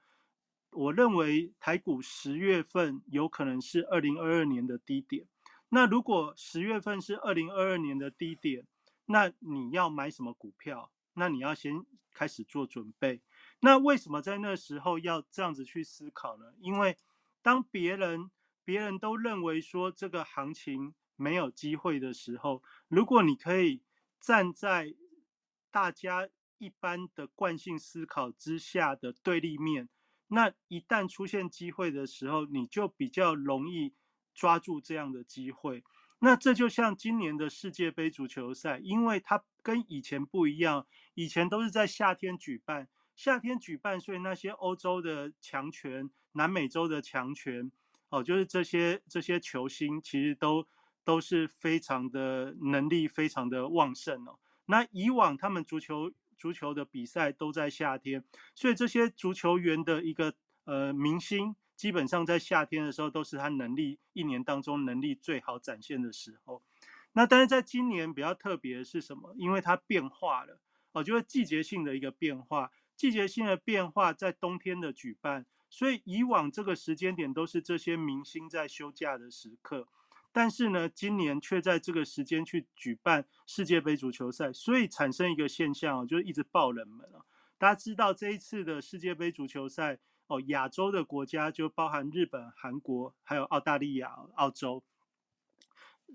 [0.71, 5.25] 我认为台股十月份有可能是二零二二年的低点。
[5.69, 8.65] 那如果十月份是二零二二年的低点，
[9.05, 10.91] 那你要买什么股票？
[11.13, 13.21] 那你要先开始做准备。
[13.63, 16.53] 那为什么在那时候要这样子去思考呢？
[16.59, 16.97] 因为
[17.41, 18.29] 当别人
[18.63, 23.81] 别人都认为说这个行情没有机会的时候，如果你可以
[24.19, 24.93] 站在
[25.71, 29.87] 大家一般的惯性思考之下的对立面，
[30.27, 33.93] 那一旦出现机会的时候，你就比较容易。
[34.35, 35.83] 抓住这样的机会，
[36.17, 47.71] 那这就像今年的世界杯足球赛，因为它跟以前不一样，以前都是在夏天举办，夏天举办，所以那些欧洲的强权、南美洲的强权，
[48.09, 50.67] 哦，就是这些这些球星，其实都
[51.03, 54.39] 都是非常的能力非常的旺盛哦。
[54.65, 58.23] 那以往他们足球足球的比赛都在夏天，
[58.55, 60.33] 所以这些足球员的一个
[60.65, 61.55] 呃明星。
[61.75, 66.61] 基本上在夏天的时候，都是他能力一年当中能力最好展现的时候。
[67.13, 69.33] 那但是在今年比较特别的是什么？
[69.37, 70.59] 因为它变化了
[70.91, 72.71] 哦，就是季节性的一个变化。
[72.95, 79.87] 季节性的变化在冬天的举办，所以以往这个时间点都是这些明星在休假的时刻。
[80.31, 87.21] 但是呢，今年却在这个时间去举办世界杯足球赛，所以产生一个现象，就是一直爆冷门啊。
[87.57, 94.83] 大家知道这一次的世界杯足球赛哦，亚洲的国家就包含日本、韩国，还有澳大利亚、澳洲。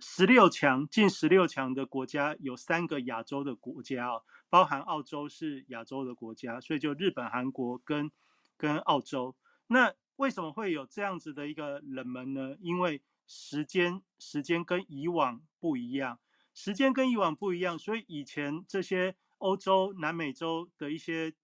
[0.01, 8.11] 十六强进十六强的国家有三个亚洲的国家哦，包含澳洲是亚洲的国家，所以就日本、韩国跟
[8.57, 9.35] 跟澳洲。
[9.67, 12.57] 那为什么会有这样子的一个冷门呢？
[12.61, 16.19] 因为时间时间跟以往不一样，
[16.55, 21.35] 时间跟以往不一样，所以以前这些欧洲、南美洲的一些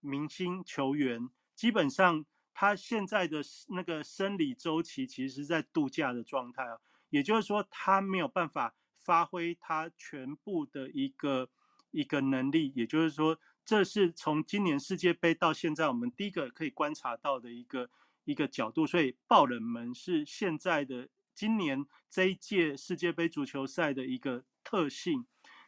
[0.00, 6.78] 明星球员，基本上他现在的那个生理周期其实是在度假的状态啊。
[7.14, 11.48] 也就是说，他没有办法发挥他全部的一个
[11.92, 12.72] 一个能力。
[12.74, 17.88] 也就是说，这是从今年世界杯到现在，我们第一个可以观察到的一个
[18.24, 18.84] 一个角度。
[18.84, 25.24] 所以，爆冷门是现在的今年这一届世界杯足球赛的一个特性。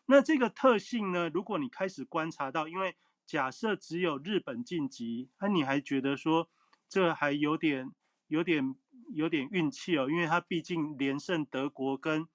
[0.06, 6.50] 那这个特性呢，如果你开始观察到，因为假设只有日本晋级，那你还觉得说
[6.88, 7.92] 这还有点
[8.26, 8.74] 有点。
[9.08, 12.26] 有点运气哦，因为他毕竟连胜德国跟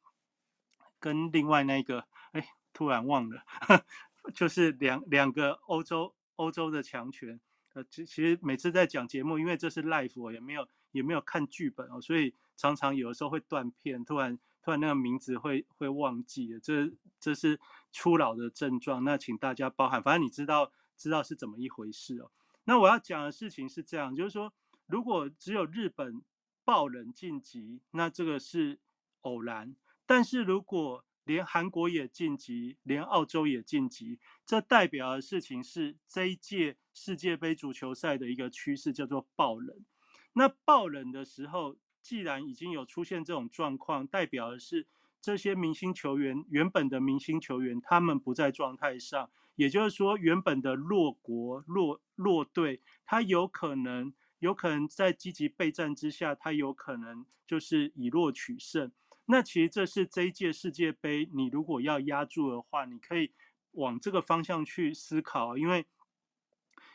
[1.00, 3.44] 跟另外那个，哎，突然忘了，
[4.34, 7.40] 就是两两个欧洲欧洲的强权。
[7.74, 17.60] 呃，其其实每次在讲节目，因为这是 live，我也没有也没有看剧本哦，所以常常有的时候会断片，突然突然那个名字会会忘记，这这是
[17.92, 20.04] 初老的症状，那请大家包涵。
[20.04, 22.30] 反正你知道知道是怎么一回事哦。
[22.66, 24.54] 那我要讲的事情是这样，就是说，
[24.86, 26.22] 如果只有日本。
[26.64, 28.80] 爆冷晋级，那这个是
[29.22, 29.76] 偶然。
[30.06, 39.86] 但是如果连韩国也晋级，连澳洲也晋级，这代表的事情是这一届世界杯足球赛的一个趋势，叫做爆冷。
[40.34, 44.88] 那爆冷的时候，既然已经有出现这种状况，代表的是
[45.22, 54.14] 这些明星球员原本的明星球员他们不在状态上，也就是说，原本的弱国弱弱队，他有可能。
[54.42, 58.92] 有可能在积极备战之下，他有可能就是以弱取胜。
[59.26, 63.32] 那其实这是这一届世界杯，你如果要压住的话，你可以
[63.74, 65.60] 往这个方向去思考。
[65.60, 65.86] 因为，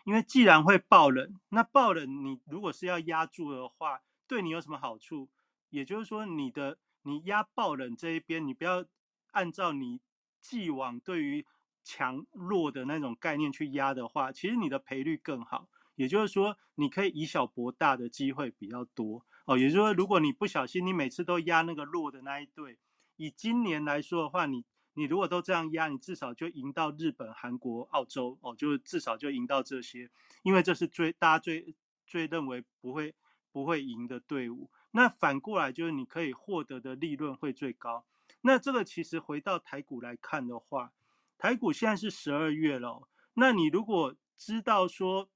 [0.05, 5.31] 因为既然会爆冷，那爆冷你如果是要压住的话，对你有什么好处？
[5.71, 8.85] 也就是说，你的你压爆冷这一边，你不要
[9.31, 10.01] 按照你
[10.43, 11.47] 既往对于
[11.85, 15.69] 强弱的那种概念去压的话，其实你的赔率更好。
[15.97, 19.59] 也就是说，你可以以小博大的机会比较多哦。
[19.59, 22.79] 也就是说，如果你不小心，你每次都压那个弱的那一队，
[23.17, 30.11] 以今年来说的话，你你如果都这样压，你至少就赢到日本、韩国、澳洲哦，就至少就赢到这些，
[30.43, 31.75] 因为这是最大家最
[32.07, 33.15] 最认为不会
[33.51, 34.71] 不会赢的队伍。
[34.91, 38.05] 那反过来就是你可以获得的利润会最高。
[38.43, 40.93] 那这个其实回到台股来看的话，
[41.39, 45.31] 台股现在是十二月了，那你如果知道说。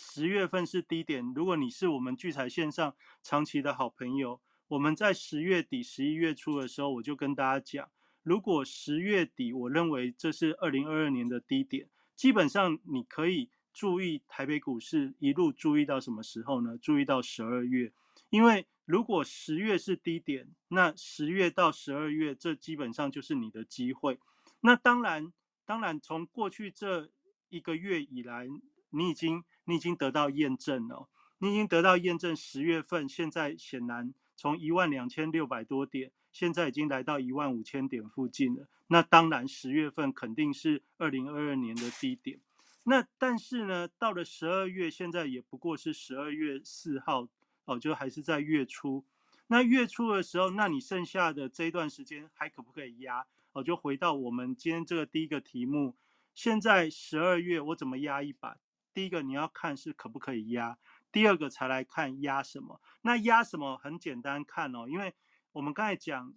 [0.00, 1.32] 十月份是低点。
[1.34, 7.90] 如果你是我们聚财线上长期的好朋友，我们在十月底、十一月初的时候，我就跟大家讲，
[8.22, 16.78] 如果十月底，我认为这是二零二二年的低点，基本上你可以注意台北股市一路注意到什么时候呢？
[16.78, 17.92] 注意到十二月，
[18.30, 24.20] 因为如果十月是低点，那十月到十二月，这基本上就是你的机会。
[24.60, 25.32] 那当然，
[25.66, 27.10] 当然从过去这
[27.48, 28.46] 一个月以来，
[28.90, 29.42] 你已经。
[29.68, 32.34] 你已经得到验证了，你已经得到验证。
[32.34, 38.66] 十月份现在显然从一万两千六百多点，现在已经来到一万五千点附近了。
[38.86, 42.40] 那当然，十月份肯定是二零二二年的低点。
[42.84, 47.28] 那但是呢，到了十二月，现在也不过是十二月四号
[47.66, 49.04] 哦，就还是在月初。
[49.48, 53.26] 那月初的时候，那你剩下的这一段时间还可不可以压？
[53.52, 55.94] 哦，就回到我们今天这个第一个题目。
[56.34, 58.56] 现在十二月，我怎么压一把？
[58.98, 60.76] 第一个你要看是可不可以压，
[61.12, 62.80] 第二个才来看压什么。
[63.02, 65.14] 那压什么很简单看哦，因为
[65.52, 66.34] 我们刚才讲，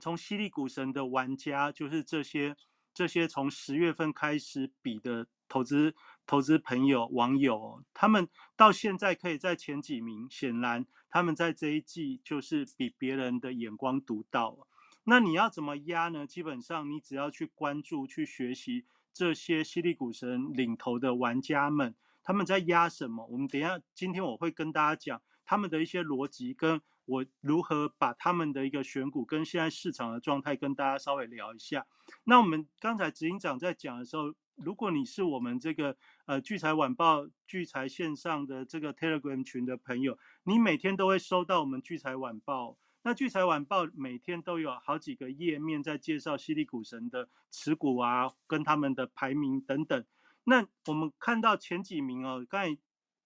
[0.00, 2.56] 从犀利股神的玩家，就是这些
[2.94, 5.96] 这些从十月份开始比的投资
[6.28, 14.68] 投资朋友网友，他们到现在可以在前几名，显然他们在这一季就是比别人的眼光独到。
[15.02, 16.24] 那你要怎么压呢？
[16.24, 18.86] 基本上你只要去关注去学习。
[19.18, 23.26] 这些犀利股神领头的玩家们，他们在压什么？
[23.26, 31.84] 我们等下，今天我会跟大家讲他们的一些逻辑，跟我如何把他们的一个选股跟现在市场的状态跟大家稍微聊一下。
[32.22, 42.78] 那我们刚才执行长在讲的时候，如果你是我们这个呃聚财晚报聚财线上的这个 Telegram 群的朋友，你每天都会收到我们聚财晚报。
[43.08, 50.04] 那聚财晚报每天都有好几个页面在介绍犀利股神的持股啊，跟他们的排名等等。
[50.44, 52.78] 那我们看到前几名哦，刚才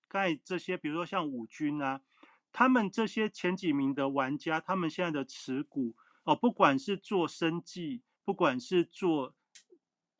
[0.06, 2.00] 刚才这些，比如说像五军啊，
[2.52, 9.34] 他们这些前几名的玩家，他们现在的持股哦，不管是做生计，不管是做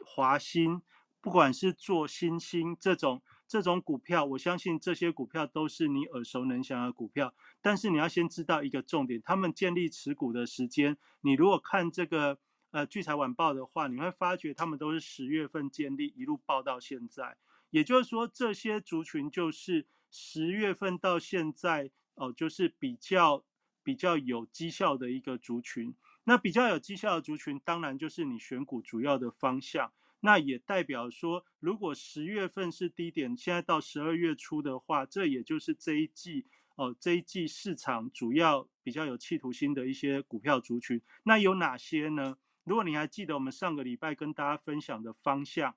[0.04, 0.82] 华兴，
[1.20, 3.22] 不管是做新兴这种。
[3.52, 7.34] 这种股票，我相信这些股票都是你耳熟能详的股票。
[7.60, 10.96] 但是你要先知道一个重点，他们建立持股的时间。
[11.20, 12.38] 你如果看这个
[12.70, 17.36] 呃聚财晚报的话，你会发觉他们都是十月份建立，一路报到现在。
[17.68, 23.44] 也就是说，这些族群就是十月份到现在哦，就是比较
[23.82, 25.94] 比较有绩效的一个族群。
[26.24, 29.92] 那比较有绩效的族群，当然就是你选股主要的方向。
[30.24, 41.02] 那也代表说，如果十月份是低点，现在到十二月初的话，这也就是这一季哦，这一季市场主要比较有企图心的一些股票族群。
[41.24, 42.36] 那有哪些呢？
[42.62, 45.74] 如果你还记得我们上个礼拜跟大家分享的方向，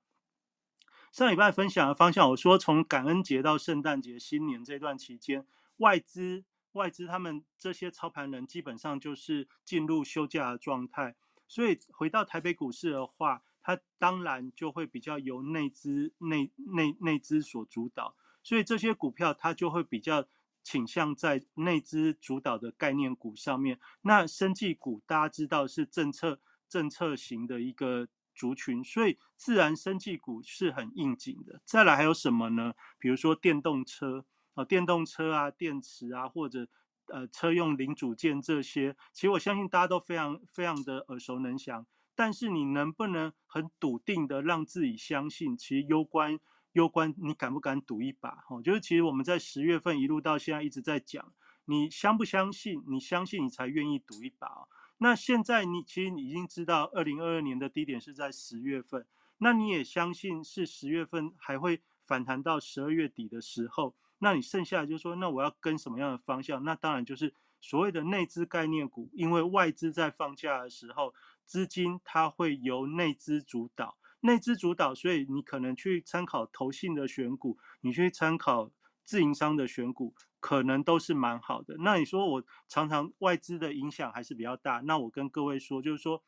[1.11, 11.15] 上礼拜分享的方向，我说从感恩节到圣诞节、新年这段期间，外资外资他们这些操盘人基本上就是进入休假的状态，
[11.47, 13.41] 所以回到台北股市的话。
[13.67, 20.23] 它当然就会比较由内资、内内内资所主导，所以这些股票它就会比较
[20.63, 23.79] 倾向在内资主导的概念股上面。
[24.03, 31.59] 那生技股大家知道是政策政策型的一个族群，所以自然生技股是很应景的。
[31.65, 32.75] 再来还有什么呢？
[32.99, 34.23] 比如说电动车
[34.53, 36.67] 啊，电动车啊，电池啊，或者
[37.07, 41.83] 呃车用零组件这些，其实我相信大家都非常非常的耳熟能详。
[42.15, 45.57] 但是你能不能很笃定的让自己相信？
[45.57, 46.39] 其实攸关
[46.71, 48.31] 攸关你敢不敢赌一把？
[48.47, 51.33] 哈，就是其实我们在十月份一路到现在一直在讲，
[51.65, 52.81] 你相不相信？
[52.87, 54.67] 你相信你才愿意赌一把。
[54.97, 59.05] 那现在你其实你已经知道，二零二二年的低点是在十月份，
[59.39, 63.93] 那你也相信是十月份还会反弹到十二月底的时候？
[64.19, 66.63] 那你剩下就是说，那我要跟什么样的方向？
[66.63, 71.13] 那当然就是所谓的内资概念股，因为外资在放假的时候。
[71.45, 78.71] 资金它会由内资主导，内资主导，所以你可能去参考投信的选股，你去参考
[79.03, 81.75] 自营商的选股，可能都是蛮好的。
[81.79, 86.23] 那你说我常常外资的影响还是比较大，那我跟各位说，就是说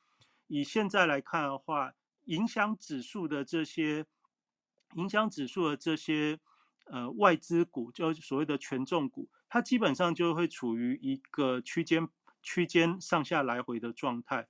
[0.48, 1.94] 以现在来看的话，
[2.26, 4.06] 影响指数的这些，
[4.96, 6.40] 影响指数的这些
[6.86, 12.08] 呃外资股，就所谓的权重股，它基本上就会处于一个区间
[12.44, 14.48] 区间上下来回的状态。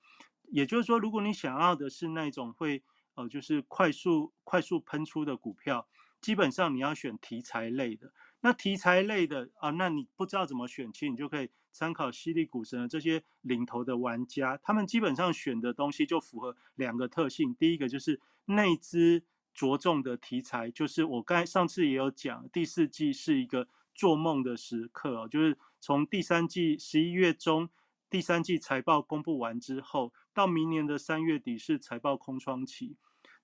[0.47, 2.83] 也就是说，如果你想要的是那种会
[3.15, 5.87] 呃，就是快速快速喷出的股票，
[6.21, 8.13] 基本上你要选题材类的。
[8.41, 17.55] 那题材类的啊，那你不知道怎么选，其实你就可以参考犀利股神这些领头的玩家，他们基本上选的东西就符合两个特性。
[17.55, 27.69] 第一个就是内资着重的题材，就是我刚才上次也有讲，第四季是一个做梦的时刻哦，就是从第三季十一月中。
[28.09, 32.95] 第三季财报公布完之后，到明年的三月底是财报空窗期。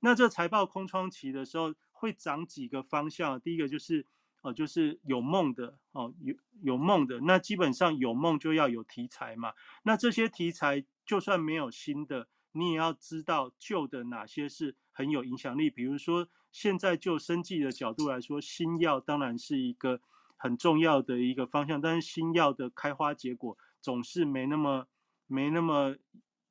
[0.01, 3.41] 那这财报空窗期的时候，会涨几个方向。
[3.41, 4.05] 第一个就是
[4.41, 7.19] 哦，就是有梦的哦，有有梦的。
[7.21, 9.53] 那基本上有梦就要有题材嘛。
[9.81, 15.71] 那这些题材就算没有新的，你也要知道旧的哪些是很有影响力。
[15.71, 19.99] 比如说，现在就生计的角度来说，新药当然是一个
[20.37, 23.57] 很重要的一个方向，但是新药的开花结果。
[23.81, 24.87] 总是没那么
[25.27, 25.97] 没那么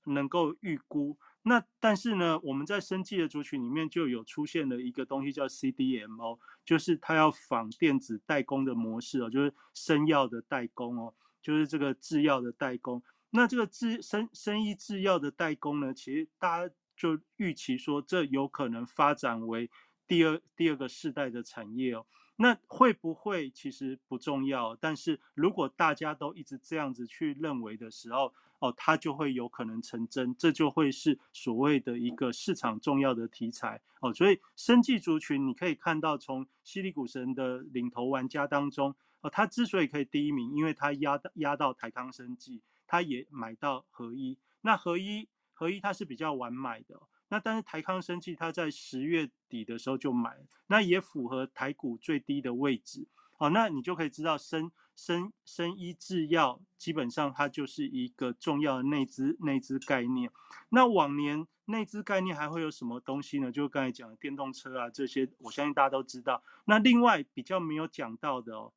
[0.04, 1.16] 能够预估。
[1.44, 11.12] 那但是呢，我们在生技的族群里面就有出现了一个东西叫 CDMO，就是它要仿电子代工的模式哦，就是生药的代工哦，
[11.42, 13.02] 就是这个制药的代工。
[13.30, 19.68] 那这个制生生医制药的代工呢，其实大家就预期说，这有可能发展为
[20.06, 22.06] 第二第二个世代的产业哦。
[22.36, 28.32] 那会不会其实不重要，但是如果大家都一直这样子去认为的时候，
[28.62, 34.12] 哦，它就会有可能成真，这就会是所谓的一个市场重要的题材哦。
[34.14, 47.02] 所以生技族群你可以看到，从犀利股神的领头玩家当中，哦，他之所以可以第一名，因为他压到压到台康生技，他也买到合一，那合一合一它是比较晚买的。
[47.28, 50.36] 那但是台康生技，它在十月底的时候就买，
[50.68, 53.08] 那也符合台股最低的位置，
[53.38, 60.30] 好，那你就可以知道生生生医制药基本上它就是一个重要的内资内资概念。
[60.68, 63.50] 那往年内资概念还会有什么东西呢？
[63.50, 66.42] 就刚才讲的电动车啊这些，我相信大家都知道。
[66.64, 68.72] 那另外比较没有讲到的哦，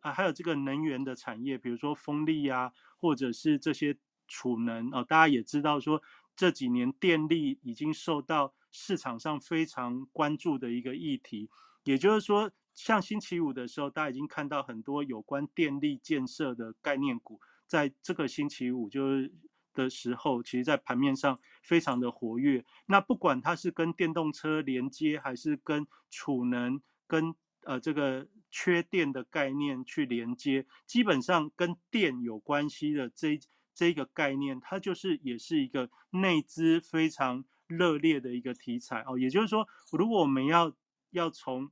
[0.00, 3.96] 啊，还有这个能源的产业，比如说风力啊，或者是这些
[4.26, 6.02] 储能哦，大家也知道说
[6.34, 11.50] 这几年电力已经受到市场上非常关注的一个议题，
[11.84, 12.50] 也就是说，
[12.84, 19.32] 像星期五的时候，大家已经看到很多有关电力建设的概念股，在这个星期五就是
[19.74, 22.64] 的时候，其实在盘面上非常的活跃。
[22.86, 28.26] 那不管它是跟电动车连接，还是跟储能，跟呃这个。
[28.52, 33.38] 缺电的概念去连接，基本上跟电有关系的这
[33.72, 39.16] 这个概念，它就是也是一个内资非常热烈的一个题材哦。
[39.16, 40.74] 也就是说，如果我们要
[41.12, 41.70] 要从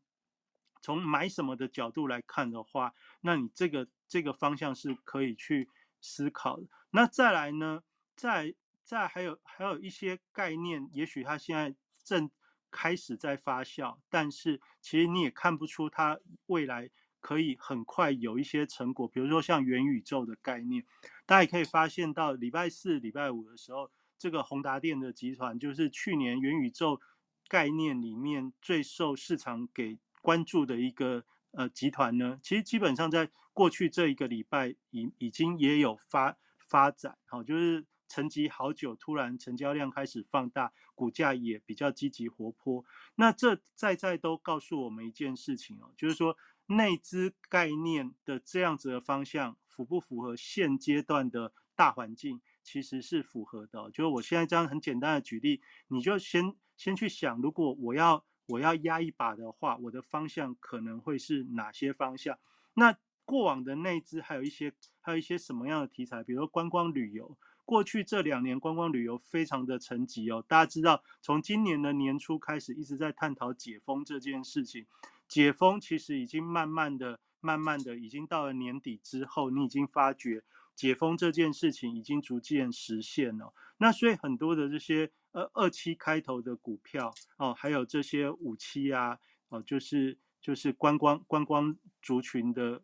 [0.89, 5.68] 从买什么的角度来看的话，那你这个这个方向是可以去
[6.01, 6.66] 思考的。
[6.93, 7.82] 那再来呢，
[8.16, 12.30] 再再还有还有一些概念，也许它现在正。
[12.70, 19.09] 开始在发酵，但是其实你也看不出它未来可以很快有一些成果。
[19.09, 20.84] 比如说像元宇宙的概念，
[21.24, 27.01] 大家也可以发现到礼拜四、礼拜五的时候，这个宏达电的集团就是去年元宇宙
[27.49, 29.99] 概念里面最受市场给
[30.29, 32.39] 关注的一个呃集团呢。
[32.43, 37.87] 其实基本上在过去这一个礼拜已已经也有发发展，好就是。
[38.11, 42.83] 沉寂好久，突然成交量开始放大，股价也比较积极活泼。
[43.16, 46.35] 那这在在都告诉我们一件事情哦，就是说
[46.68, 53.91] 内资概念的这样子的方向符不符合现阶段的大环境，其实是符合的。
[53.91, 62.38] 就是我现在这样很简单的举例，你就先先去想，如果我要我要压一把的话，我的方向可能会是哪些方向？
[62.74, 66.22] 那过往的内资还有一些还有一些什么样的题材？
[66.24, 67.36] 比如观光旅游。
[67.64, 74.86] 过去这两年观光旅游非常的沉寂哦，大家知道，从今年的年初开始一直在探讨解封这件事情，
[75.28, 80.42] 解封其实已经慢慢的、慢慢的，已经到了年底之后，你已经发觉
[80.79, 83.53] 解封这件事情已经逐渐实现了。
[83.79, 89.18] 那所以很多的这些呃二七开头的股票哦，还有这些五七啊，
[89.49, 92.81] 哦，就是就是观光观光族群的。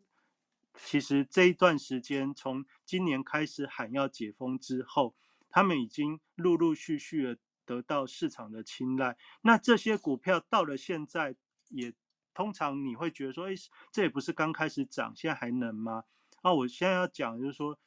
[0.76, 5.14] 其实这一段时间，从今年开始喊要解封之后，
[5.48, 9.16] 他们已经陆陆续续的得到市场的青睐。
[9.42, 11.36] 那这些股票到了现在，
[11.68, 11.94] 也
[12.34, 13.54] 通常你会觉得说，哎，
[13.92, 16.02] 这也不是刚开始涨，现在还能吗？
[16.42, 17.78] 啊，我现在要讲就是说，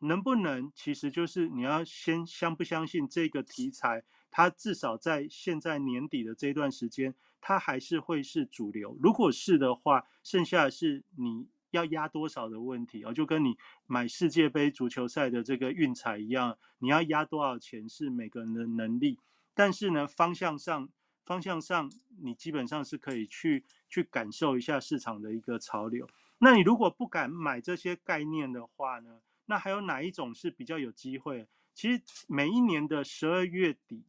[0.00, 8.96] 能不能，其实就是你要先相不相信这个题材，它至少在现在年底的这段时间，它还是会是主流。
[9.00, 11.48] 如果是的话，剩下是你。
[11.72, 19.18] 要压多少的问题啊，就跟你买世界杯足球赛的这个运彩一样，你要压多少钱是每个人的能力。
[19.52, 20.88] 但是呢，方向上
[21.26, 21.90] 方向上，
[22.22, 26.08] 你基本上是可以去去感受一下市场的一个潮流。
[26.38, 31.48] 那你如果不敢买这些概念的话呢，那还有哪一种是比较有机会？
[31.74, 34.04] 其实每一年的十二月底。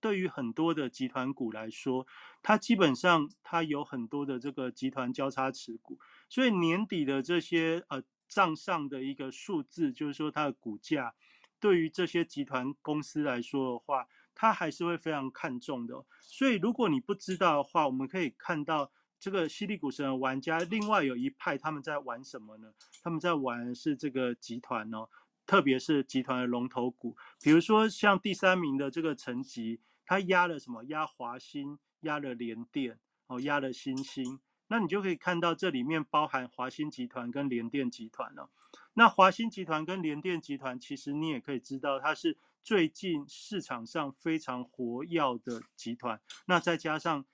[0.00, 2.06] 对于很多的集团股来说，
[2.40, 11.16] 它基本上它有很多的这个集团交叉持股，所以年底的这些呃账上的一个数字，就是说它的股价，
[11.58, 16.06] 对于这些集团公司来说的话，它还是会非常看重的。
[16.20, 22.72] 所以如果你不知道的话，我们可以看到这个犀利股神的玩家，另外有一派他们在玩什么呢？
[23.02, 25.08] 他们在玩是这个集团哦，
[25.46, 29.80] 特别是集团的龙头股，比如说像第三名的这个成吉。
[30.10, 30.84] 他压了什么？
[30.84, 34.40] 压华兴，压了联电，哦，压了新兴。
[34.68, 38.48] 那你就可以看到这里面包含华兴集团跟联电集团了。
[38.94, 46.18] 那华兴集团跟联电集团，其实你也可以知道，它是最近市场上非常活跃的集团。
[46.46, 47.26] 那再加上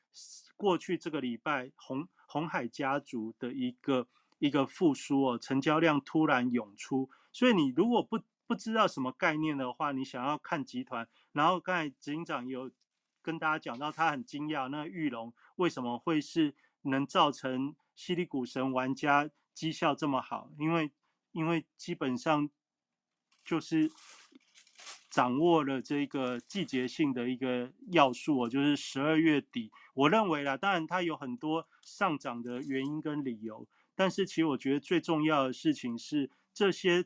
[0.57, 4.07] 过去这个礼拜红红海家族的一个
[4.39, 12.71] 一个复苏哦，成交量突然涌出，所以你如果不不知道什么概念的话，你想要看集团，然后刚才执行长有
[13.23, 20.51] 跟大家讲到，他很惊讶，那玉龙为什么会是能造成犀利股神玩家绩效这么好？
[20.59, 20.93] 因为
[21.33, 22.51] 因为基本上
[23.45, 23.91] 就是
[25.15, 37.05] 掌握了这个季节性的一个要素，就是十二月底，我认为啦，当然它有很多上涨的原因跟理由，但是其实我觉得最重要的事情是这些。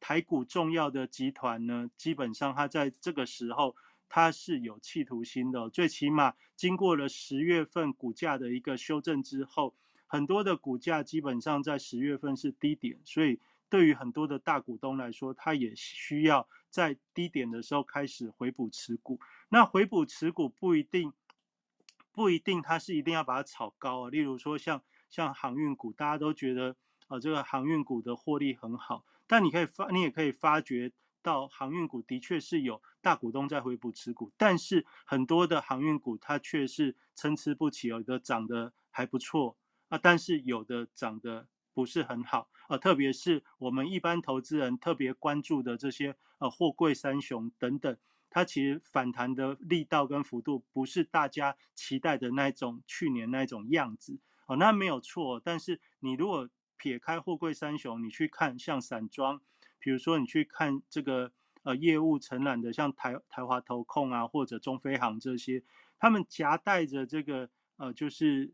[0.00, 3.74] 台股重要的集团呢，基本上它在这个时候
[4.06, 5.70] 它是有企图心的。
[5.70, 9.74] 最起码经过了十月份股价的一个修正之后，
[10.06, 19.20] 很多的股价基本上在十月份是低点，所以对于很多的大股东来说，他也需要在低点的时候开始回补持股。
[19.48, 21.12] 那回补持股不一定
[22.10, 24.82] 不一定它是一定要把它炒高啊，例如说像。
[25.10, 26.74] 像航运股，大家都觉得
[27.06, 30.90] 呃这个航运股的获利很好，但你可以发，你也可以发觉
[31.22, 39.56] 到航运股的确是有大股东在回补持股，但是很多的航运股它却是参差不齐，有的涨得还不错
[39.88, 47.96] 啊，但是有的涨得不是很好啊，特别是我们一般投资人特别关注的这些呃货柜三雄等等。
[48.30, 55.40] 它其实反弹的力道跟幅度不是大家期待的那种，去年那种样子哦，那没有错。
[55.44, 59.40] 但是你如果撇开货柜三雄，你去看像散装，
[59.78, 61.30] 比如说你去看这个
[61.62, 65.62] 呃业务承揽的，像台台华投控啊，或者中飞航这些，
[66.00, 68.52] 他们夹带着这个呃就是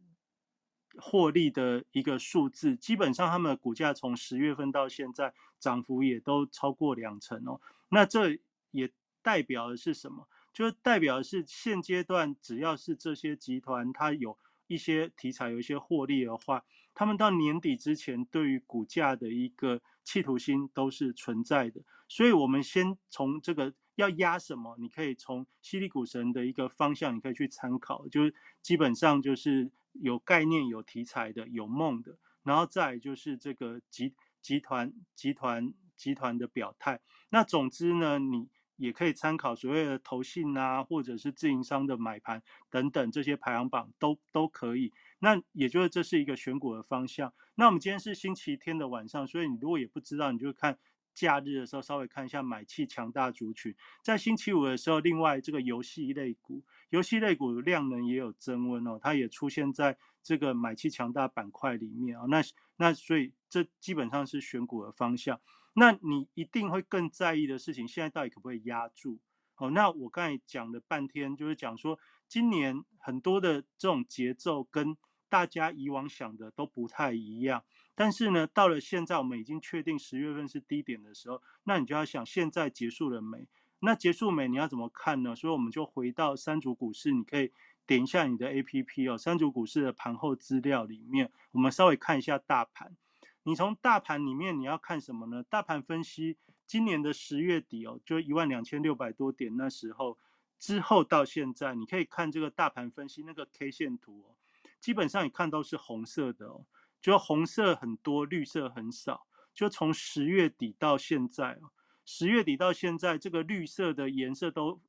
[1.00, 8.38] 获利的一个数字，基本上他们的股价从十月份到现在涨幅也都超过两成哦，那这
[8.70, 8.90] 也。
[9.22, 10.26] 代表的是什么？
[10.50, 21.82] 就是代表的是现阶段，只要是这些集团，它有一些题材，有一些获利的话，他们到年底之前，对于股价的一个企图心都是存在的。
[22.08, 37.00] 所以，我们先从这个要压什么，你可以从犀利股神的一个方向，你可以去参考，就是基本上就是有概念、有题材的、有梦的，然后再就是这个集集团、集团、集团的表态。
[37.28, 38.48] 那总之呢，你。
[38.80, 44.90] 也可以参考所谓的投信啊，或者是自营商的买盘等等这些排行榜都都可以。
[45.18, 47.30] 那也就是这是一个选股的方向。
[47.56, 50.78] 那我们今天是星期天的晚上，所以你如果也不知道，你就看
[51.20, 53.74] 假日的时候稍微看一下买气强大族群。
[54.02, 62.24] 在星期五的时候，另外这个游戏类股，游戏类股量能也有增温哦，它也出现在这个买气强大板块里面啊。
[62.28, 62.42] 那
[62.76, 65.38] 那所以这基本上是选股的方向。
[65.74, 69.18] 那你一定会更在意的事情，现在到底可不可以压住？
[69.56, 71.98] 哦，那我刚才讲了半天，就是讲说
[72.28, 74.96] 今年很多的这种节奏跟
[75.28, 77.62] 大家以往想的都不太一样。
[78.00, 83.46] 但是呢，到了现在我们已经确定十月份是低点的时候，那你就要想现在结束了没？
[83.80, 84.48] 那结束没？
[84.48, 85.36] 你要怎么看呢？
[85.36, 87.52] 所以我们就回到三组股市，你可以
[87.86, 92.96] 点一下你的 A P P 哦，三组股市的盘后资料里面，我们稍微看一下大盘。
[93.42, 95.42] 你从大盘里面你要看什么呢？
[95.42, 100.16] 大盘分析今年的十月底哦，就一万两千六百多点那时候
[100.58, 104.32] 之后到现在，你可以看这个大盘分析那个 K 线图哦，
[104.80, 106.64] 基本上你看都是红色的哦，
[107.00, 109.26] 就红色很多，绿色很少。
[109.52, 111.72] 就从十月底到现在哦，
[112.04, 114.80] 十月底到现在这个绿色的颜色都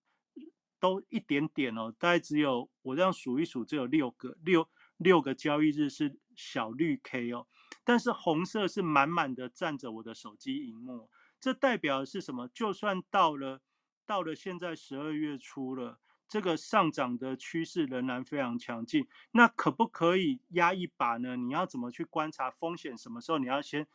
[0.79, 7.47] 都一点点哦，大概只有我这样数一数，只有六个六六个交易日是小绿 K 哦。
[7.83, 11.09] 但是红色是满满的占着我的手机荧幕，
[11.39, 12.47] 这代表的是什么？
[12.49, 13.61] 就算到了
[14.05, 15.99] 到了现在十二月初了，
[16.31, 19.05] 这个上涨的趋势仍然非常强劲。
[19.31, 21.35] 那可不可以压一把呢？
[21.35, 22.97] 你要怎么去观察风险？
[22.97, 23.85] 什么时候你要先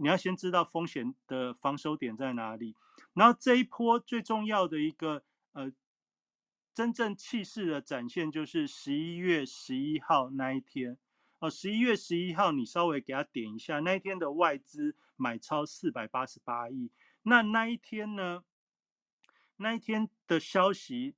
[0.00, 2.76] 你要先知道风险的防守点在哪里？
[3.12, 5.72] 然后这一波最重要的一个呃
[6.72, 10.96] 真正气势的展现，就是十一月十一号那一天。
[11.40, 16.92] 哦，十一月十一号，你稍微给他点一下，那一天的外资买超四百八十八亿。
[17.24, 18.44] 那那一天呢？
[19.56, 21.16] 那一天的消息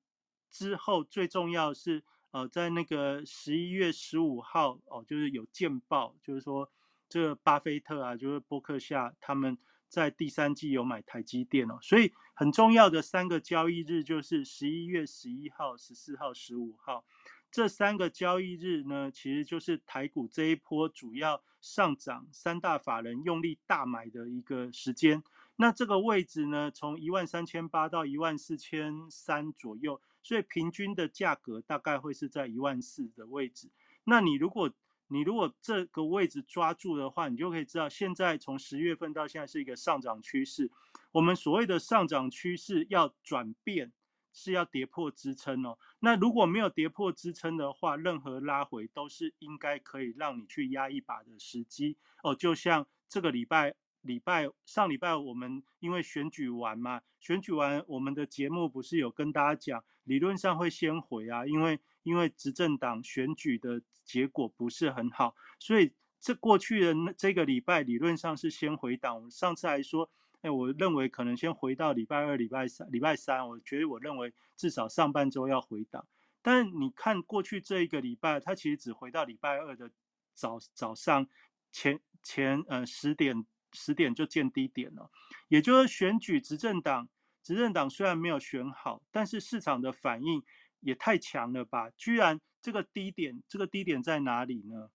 [0.52, 6.70] 之后，最重要是，呃，在那个十一月十五号，哦，就是有见报，就是说
[7.08, 9.56] 这个巴菲特啊，就是伯克夏他们
[9.88, 17.04] 在第三季有买台积电哦，所以很重要的三个交易日就是十一月十一号、十四号、十五号。
[17.50, 25.22] 这三个交易日呢，其实就是台股这一波主要上涨，三大法人用力大买的一个时间。
[25.56, 33.70] 那这个位置呢，从一万三千八到一万四千三左右，所以平均的价格大概会是在一万四的位置。
[34.04, 34.72] 那你如果
[35.08, 40.70] 你如果这个位置抓住的话，你就可以知道，现在从十月份到现在是一个上涨趋势。
[41.12, 43.92] 我们所谓的上涨趋势要转变。
[44.34, 45.76] 是要跌破支撑哦。
[46.00, 52.34] 那如果没有跌破支撑的话，任何拉回都是应该可以让你去压一把的时机哦。
[52.34, 69.30] 就像这个礼拜礼拜上礼拜我们因为选举完嘛，选举完我们的节目不是有跟大家讲，理论上会先回啊，因为因为执政党选举的结果不是很好，所以这过去的这个礼拜理论上是先回档。
[69.30, 70.10] 上次还说。
[70.42, 76.04] 哎，我认为可能先回到礼拜二、礼拜三、礼拜三，我觉得我认为至少上半周要回档。
[76.42, 79.88] 但你看过去这一个礼拜，它其实只回到礼拜二的
[80.34, 81.24] 早早上
[81.70, 85.10] 前前呃十点十点就见低点了。
[85.48, 87.08] 也就是选举执政党，
[87.42, 90.42] 执政党虽然没有选好，但是市场的反应
[90.80, 91.90] 也太强了吧？
[91.90, 94.90] 居然这个低点，这个低点在哪里呢？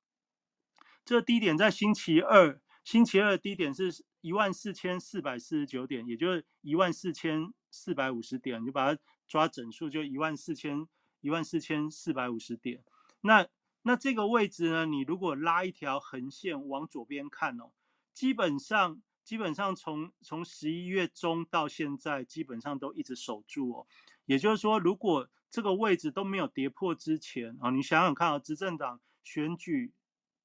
[1.06, 10.86] 这个低点在星期二，星期二低点是一万四千四百四十九点，也就是一万四千四百五十点，你就把它抓整数，就一万四千
[11.22, 12.84] 一万四千四百五十点。
[13.22, 13.48] 那
[13.84, 17.72] 那这个位置呢，你如果拉一条横线往左边看哦，
[18.18, 23.88] 基本上基本上从从十一月中到现在，基本上都一直守住哦。
[24.26, 29.94] 也就是说，如果这个位置都没有跌破之前啊，你想想看啊，执政党选举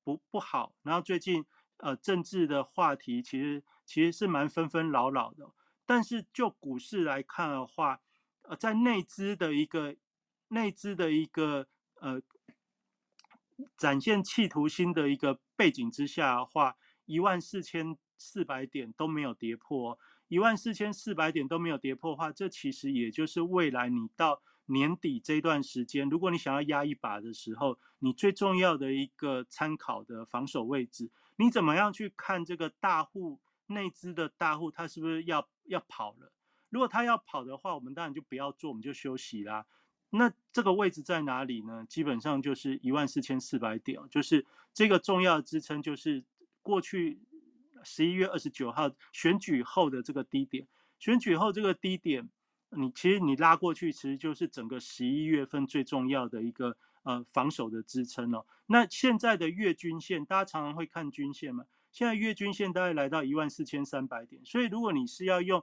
[0.05, 1.47] 不不好，然后最近
[1.79, 5.51] 呃政治的话题其实其实是蛮纷纷扰扰的。
[5.87, 8.03] 但是就股市来看的话，
[8.43, 9.97] 呃，在内资的一个
[10.49, 12.21] 内资的一个呃
[13.79, 16.77] 展现企图心的一个背景之下的话，
[17.07, 19.99] 一万四千四百点都没有跌破。
[20.29, 31.11] 一万四千四百点都没有跌破的话，这其实也就是未来你到年底这段时间，如果你想要压一把的时候，你最重要的一个参考的防守位置。
[31.37, 36.33] 你怎么样去看这个大户内资的大户，他是不是要要跑了？
[36.71, 39.67] 如果他要跑的话，我们当然就不要做，我们就休息啦。
[40.09, 41.85] 那这个位置在哪里呢？
[41.89, 46.23] 基本上就是一万四千四百点，就是这个重要的支撑，就是
[46.63, 47.21] 过去。
[47.85, 50.69] 十一月二十九号选举后的这个低点，
[51.01, 52.31] 选举后这个低点，
[52.71, 58.47] 你其实你拉过去，其实就是整个十一月份最重要的一个呃防守的支撑哦。
[58.67, 61.65] 那现在的月均线，大家常常会看均线嘛？
[61.91, 65.61] 现在月均线大概来到一万四千三百点，所以如果你是要用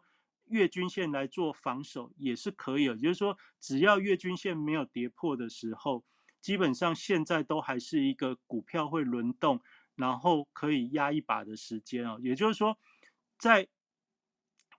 [0.47, 2.97] 月均线来做防守，也是可以的。
[2.97, 6.03] 就是说，只要月均线没有跌破的时候，
[6.41, 9.61] 基本上现在都还是一个股票会轮动。
[9.99, 12.77] 然后可以压一把的时间哦，也就是说，
[13.37, 13.67] 在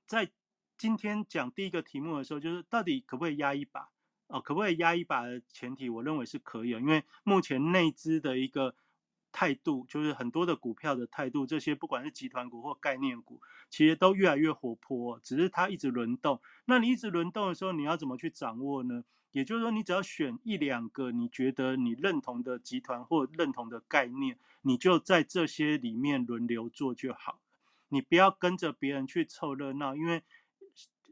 [0.06, 0.30] 在
[0.78, 3.90] 今天讲第一个题目的时候，就是到底可不可以压一把
[4.28, 4.40] 哦？
[4.40, 8.74] 可不可以压一把的前提，我认为是可以的，因为目前内资的一个
[9.30, 16.40] 态度，就是很多的股票的态度，这些不管是集团股或概念股，其实都越来越活泼，只是它一直轮动。
[16.64, 19.04] 那你一直轮动的时候，你要怎么去掌握呢？
[19.32, 27.40] 也就是说，你只要选一两个你觉得你认同的集团或认同的概念，你就在这些里面轮流做就好。
[27.88, 30.22] 你不要跟着别人去凑热闹，因为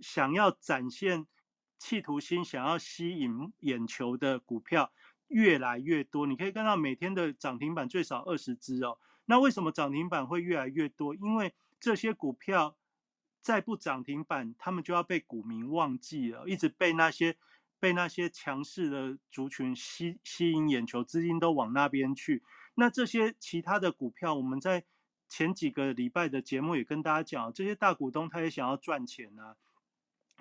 [0.00, 1.26] 想要展现
[1.78, 4.92] 企图心、想要吸引眼球的股票
[5.28, 6.26] 越来越多。
[6.26, 8.98] 你可以看到每天的涨停板最少二十只哦。
[9.26, 11.14] 那为什么涨停板会越来越多？
[11.14, 12.76] 因为这些股票
[13.40, 17.36] 再不涨停板，他们就要被股民忘记了，一直被那些。
[17.80, 22.42] 被那些强势的族群吸吸引眼球，资金都往那边去。
[22.80, 24.84] 那这些其他的股票，我们在
[25.28, 29.56] 前几个礼拜的节目也跟大家讲，这些大股东他也想要赚钱啊。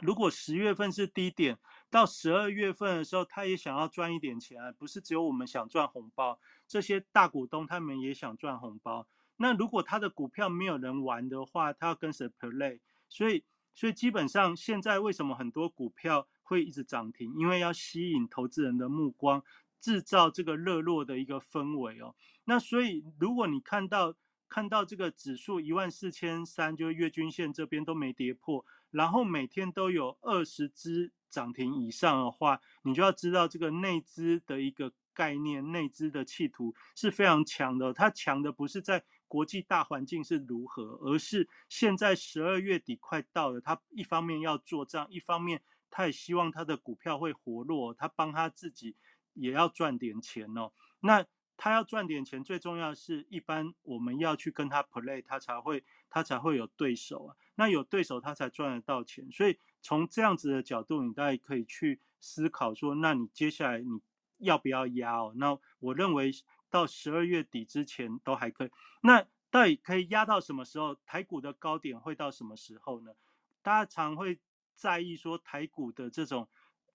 [0.04, 1.58] 如果十月份是低点，
[1.90, 4.72] 到十二月份的时候，他也想要赚一点钱啊。
[4.72, 9.08] 不是只有我们想赚红包，这些大股东他们也想赚红包。
[9.38, 12.80] 那如果他的股票没有人玩的话，他要跟谁 play？
[13.10, 16.28] 所以，所以基本上现在为什么很多股票？
[16.50, 19.44] 会一直涨停，因为要吸引投资人的目光，
[19.80, 22.16] 制造这个热络的一个氛围哦。
[22.46, 24.16] 那所以，如果你看到
[24.50, 37.92] 看到这个指数一万四千三，就是月均线这边都没跌破，然后每天都有二十只涨停以上的话，你就要知道这个内资的一个概念，内资的企图是非常强的。
[37.92, 45.62] 它强的不是在国际大环境是如何，而是现在十二月底快到了，它一方面要做账，一方面。
[45.90, 48.98] 他也希望他的股票会活络，他帮他自己
[49.38, 50.72] 也要赚点钱哦。
[51.00, 51.26] 那
[51.56, 57.36] 他要赚点钱，最重要是一般我们要去跟他 play，他才会他才会有对手啊。
[57.56, 59.32] 那有对手，他才赚得到钱。
[59.32, 64.02] 所以从这样子的角度，你大概可以去思考说，那你接下来你
[64.38, 65.34] 要不要压哦？
[65.36, 66.32] 那我认为
[66.70, 68.72] 到十二月底之前都还可以。
[69.02, 70.96] 那到底可以压到什么时候？
[71.06, 73.14] 台股的高点会到什么时候呢？
[73.62, 74.40] 大家常会。
[74.80, 76.48] 在意说台股的这种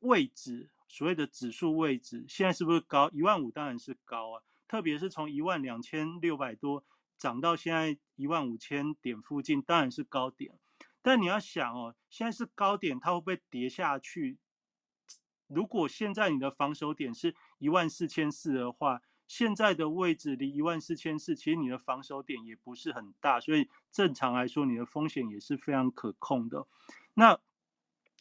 [0.02, 3.08] 位置，所谓的指数位置，现在是不是高？
[3.12, 6.84] 一万五当然是高啊，特别是从一万两千六百多
[7.16, 10.58] 涨到现在一万五千点附近，当然是高点。
[11.00, 14.36] 但你要想哦，现在是高点，它会不会跌下去？
[15.46, 26.66] 如果现在你的防守点是一万四千四的话，现在的位置离一万四千四，其实你的防守点也不是很大，所以正常来说，你的风险也是非常可控的。
[27.14, 27.40] 那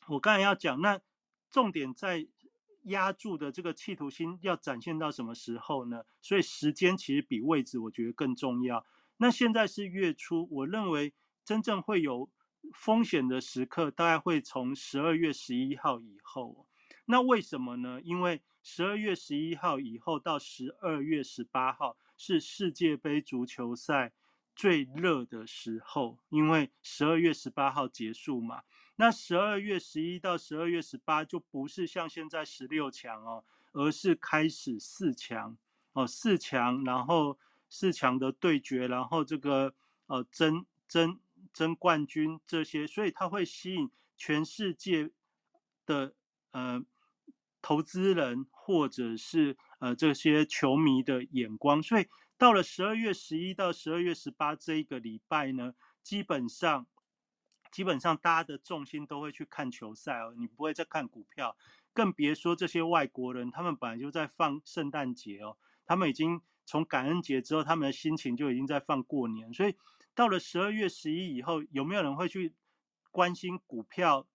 [0.08, 1.02] 我刚才要讲，那
[1.50, 2.26] 重点在
[2.84, 6.04] 压住的这个企图心要展现到什么时候呢？
[6.22, 8.86] 所以时间其实比位置我觉得更重要。
[9.18, 11.14] 那现在是月初，我认为
[11.46, 12.30] 真正会有
[12.74, 16.68] 风险的时刻，大概会从十二月十一号以后。
[17.06, 18.00] 那为什么呢？
[18.02, 24.14] 因为十二月十一号以后到十二月十八号是世界杯足球赛
[24.56, 28.62] 最热的时候，因为十二月十八号结束嘛。
[28.96, 35.58] 那十二月十一到十二月十八就不是像现在十六强哦，而是开始四强
[35.94, 37.38] 哦，四强，然后
[37.70, 39.74] 四强的对决，然后这个
[40.08, 41.20] 呃争争
[41.54, 45.12] 争冠军这些，所以它会吸引全世界
[45.86, 46.14] 的
[46.52, 46.84] 呃。
[47.64, 56.88] 投资人或者是呃这些球迷的眼光，所以到了十二月十一到十二月十八这一个礼拜呢，基本上
[57.72, 61.56] 基本上大家的重心都会去看球赛哦，你不会再看股票，
[61.94, 69.76] 更别说这些外国人，他们本来就在放圣诞节哦，他们已经从感恩节之后，他们的心情就已经在放过年，所以
[70.14, 72.54] 到了十二月十一以后，有没有人会去
[73.10, 74.28] 关心股票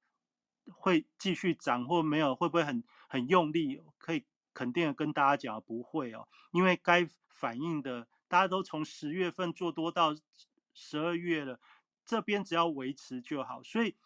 [0.66, 2.82] 会继续涨或没有，会不会很？
[3.08, 10.12] 很用力，可以肯定的跟大家讲，不会哦，因为该反应的，大家都从十月份做多到
[10.74, 11.60] 十二月了，
[12.06, 13.62] 这边只要维持就好。
[13.62, 13.96] 所以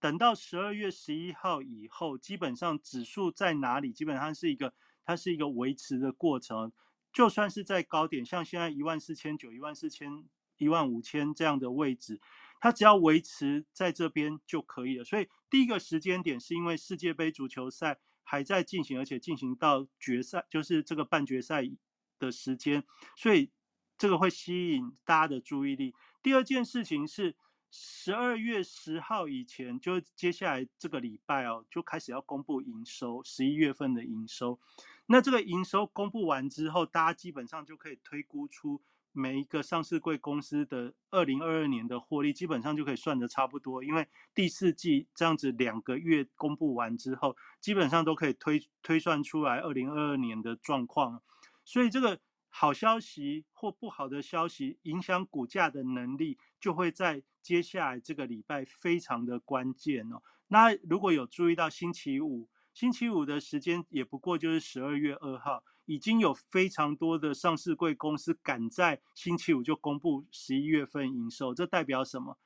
[0.00, 4.72] 等到十二月十一号以后，基本上指数在哪里，基本上是一个
[5.04, 6.72] 它是一个维持的过程。
[7.12, 10.24] 就算是在高点，像现在一万四千九、一万四千、
[10.56, 12.20] 一万五千这样的位置，
[12.58, 15.04] 它只要维持在这边就可以了。
[15.04, 18.00] 所以第一个时间点是因为世界杯足球赛。
[18.22, 21.68] 还在进行，而且进行到决赛，就是这个半决赛
[22.16, 22.84] 的时间，
[23.16, 23.50] 所以
[23.98, 25.96] 这个会吸引大家的注意力。
[26.22, 27.34] 第二件事情是
[27.70, 34.58] 十二月十号以前，就接下来这个礼拜哦，就开始要公布营收，十一月份的营收。
[35.06, 38.82] 那这个营收公布完之后，大家基本上就可以推估出。
[39.12, 51.20] 每一个上市贵公司的二零二二年的获利，基本上就可以算得差不多，因为第四季这样子两个月公布完之后，基本上都可以推推算出来二零二二年的状况。
[51.64, 52.20] 所以这个
[52.50, 60.22] 好消息或不好的消息影响股价的能力，就会在接下来这个礼拜非常的关键哦。
[60.48, 65.64] 那如果有注意到星期五，星期五的时间也不过就是十二月二号。
[65.86, 72.38] 已经有非常多的上市贵公司赶在星期五就公布十一月份营收，这代表什么？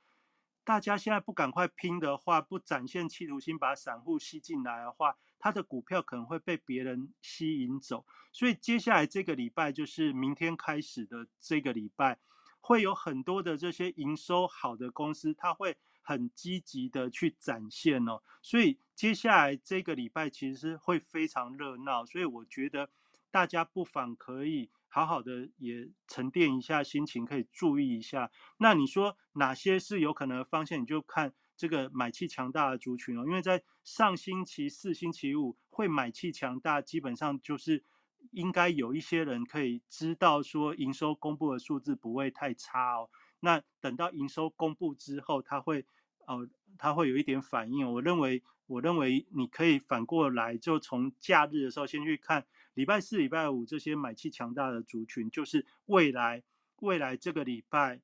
[0.65, 8.07] 大家现在不赶快拼的话，不展现企图心，把散户吸进来的话，它的股票可能会被别人吸引走。
[8.33, 12.19] 所以接下来这个礼拜就是明天开始的这个礼拜，
[12.63, 18.23] 会有很多的这些营收好的公司，它会很积极的去展现哦。
[18.41, 22.89] 所以接下来这个礼拜其实会非常热闹，所以我觉得。
[23.31, 28.31] 大家不妨可以好好的也沉淀一下心情，可以注意一下。
[28.59, 30.81] 那你说哪些是有可能的方向？
[30.81, 33.25] 你就看这个买气强大的族群哦。
[33.27, 37.83] 因为在上星期四、星期五会买气强大，基本上就是
[38.31, 43.11] 应该有一些人可以知道说营收公布的数字不会太差哦。
[43.41, 45.85] 那等到营收公布之后，它会
[46.27, 46.49] 哦，
[46.79, 47.93] 它会有一点反应。
[47.93, 52.47] 我认为，我认为你可以反过来，就从假日的时候先去看。
[52.73, 56.43] 礼拜四、礼拜五这些买气强大的族群，就是未来
[56.81, 58.01] 未来这个礼拜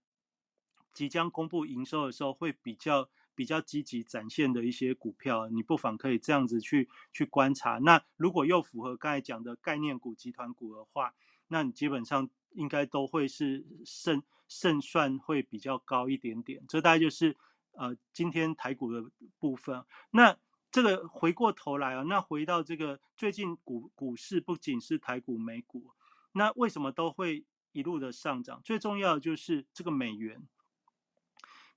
[0.92, 3.10] 即将公布营收的时候，会比较
[3.40, 7.78] 比较积极展现的一些股票，你不妨可以这样子去去观察。
[7.78, 11.14] 那如果又符合刚才讲的概念股、集团股的话，
[11.48, 16.62] 那你基本上应该都会是胜胜算会比较高一点点。
[16.68, 17.34] 这大概就是
[17.72, 19.82] 呃今天台股的部分。
[20.10, 20.36] 那
[20.70, 25.90] 这个回过头来啊，那回到这个最近股股市不仅是台股、美股，
[26.32, 28.60] 那为什么都会一路的上涨？
[28.62, 30.46] 最重要的就是这个美元，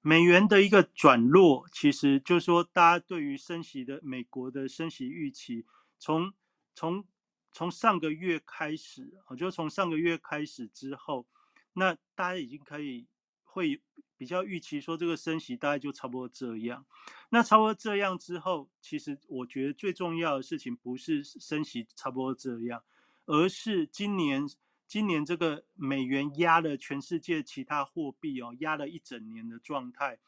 [0.03, 5.65] 美元的一个转弱，其实就是说大家对于升息的美国的升息预期，
[5.97, 6.31] 从
[6.75, 7.03] 从
[7.51, 11.25] 从上个月开始，我就从上个月开始之后，
[11.73, 13.07] 那大家已经可以
[13.43, 13.81] 会。
[14.15, 16.85] 比较预期说这个升息大概就差不多这样，
[17.29, 22.81] 那差不多这样之后，其实我觉得最重要的事情不是升息差不多这样，
[23.25, 24.47] 而是今年
[24.93, 30.19] 今年这个美元压了全世界其他货币哦，压了一整年的状态，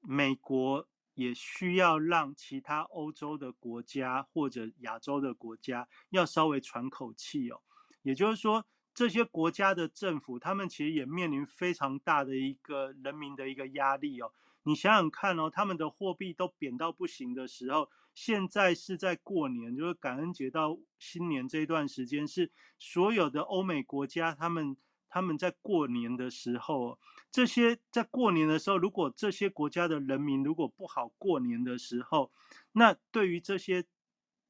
[0.00, 7.60] 美国也需要让其他欧洲的国家或者亚洲的国家要稍微喘口气哦，
[8.02, 8.64] 也就是说。
[8.94, 14.30] 这些国家的政府，他们其实也面临非常大的一个人民的一个压力哦。
[14.64, 24.76] 你想想看哦，他们的货币都贬到不行的时候，现在是在过年，就是感恩节到新年这一段时间，是所有的欧美国家他们
[25.08, 26.98] 他们在过年的时候，
[27.30, 32.30] 这些在过年的时候，如果这些国家的人民如果不好过年的时候，
[32.72, 33.84] 那对于这些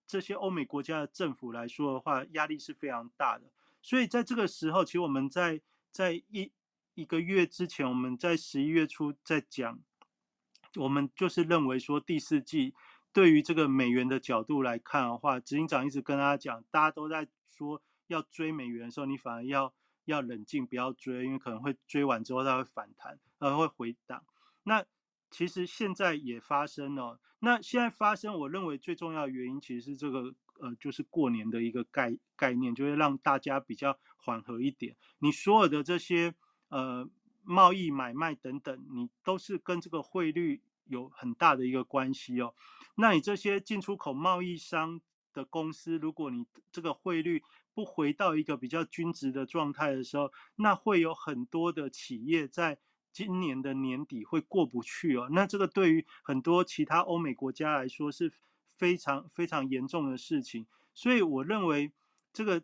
[0.06, 3.44] 这些欧美国家的政府来说的话，压力是非常大的。
[3.80, 5.60] 所以在这个时候，其实我们在
[5.90, 6.52] 在一
[6.94, 9.80] 一个月之前，我们在十一月初在讲，
[10.76, 12.74] 我们就是认为说第四季
[13.12, 19.74] 对于这个美元的角度来看的话，执行长一直跟大家讲，大家都在说要追美元的时候，你反而要
[20.06, 24.24] 要冷静，不要追，因为可能会追完之后它会反弹，呃，会回档。
[24.64, 24.84] 那
[25.30, 27.20] 其实现在也发生了。
[27.40, 34.96] 那现在发生，我认为最重要的原因其实是这个，呃，就是过年的一个概概念，就会让大家比较缓和一点。
[35.18, 36.34] 你所有的这些
[36.68, 37.08] 呃
[37.42, 42.54] 贸易买卖等等，你都是跟这个汇率有很大的一个关系哦。
[42.94, 45.00] 那你这些进出口贸易商
[45.32, 47.42] 的公司，如果你这个汇率
[47.74, 52.78] 不回到一个比较均值的状态的时候，那会有很多的企业在。
[53.14, 58.32] 今年的年底会过不去哦，那这个对于很多其他欧美国家来说是
[58.64, 61.92] 非常非常严重的事情，所以我认为
[62.32, 62.62] 这个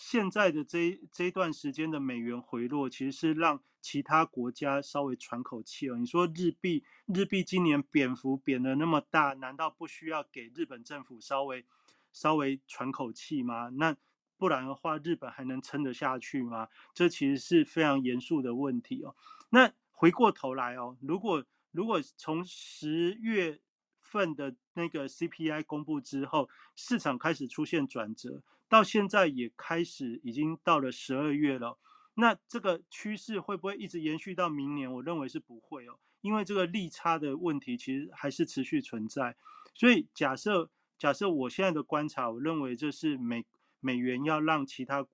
[0.00, 5.98] 现在的这这段时间的美元回落，其实是让其他国家稍微喘口气哦。
[5.98, 11.66] 你说日币日币今年贬幅贬的那么大，难道不需要给日本政府稍微
[12.14, 13.68] 稍微喘口气吗？
[13.74, 13.94] 那
[14.38, 16.68] 不然的话，日本还能撑得下去吗？
[16.94, 19.14] 这其实是非常严肃的问题哦。
[19.50, 23.60] 那回过头来哦，如果如果从十月
[23.98, 31.76] 份的那个 CPI 公布之后，市场开始出现转折，到现在也开始已经到了十二月了，
[32.14, 34.90] 那这个趋势会不会一直延续到明年？
[34.90, 39.36] 我认为是不会哦，因为这个利差的问题其实还是持续存在。
[39.74, 43.44] 所以假设假设我现在的观察，我认为这是美
[43.80, 45.04] 美元要让其他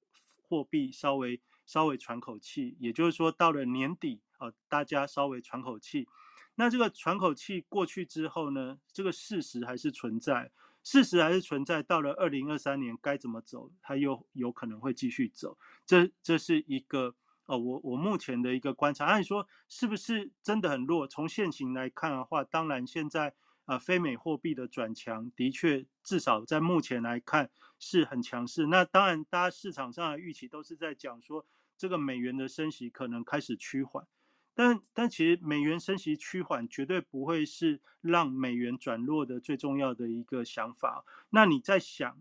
[0.42, 4.20] 货币稍微稍微喘口气，也就是说到了年底。
[4.38, 6.06] 哦，大家稍微喘口气。
[6.56, 8.78] 那这个喘口气过去之后呢？
[8.92, 10.50] 这个事实还是存在，
[10.86, 11.82] 事实还是存在。
[11.82, 15.58] 到了二零二三年该怎么走，它又有可能会继续走。
[15.84, 17.16] 这这是一个
[17.46, 19.04] 哦，我我目前的一个观察。
[19.04, 21.04] 按说是不是真的很弱？
[21.08, 23.34] 从现行来看的话，当然现在
[23.64, 28.66] 啊，非美货币的转强的确至少在目前来看是很强势。
[28.68, 31.44] 那当然，大家市场上的预期都是在讲说，
[31.76, 34.06] 这个美元的升息可能开始趋缓。
[34.58, 41.04] 但但其实美元升息趋缓绝对不会是让美元转弱的最重要的一个想法。
[41.28, 42.18] 那你在想，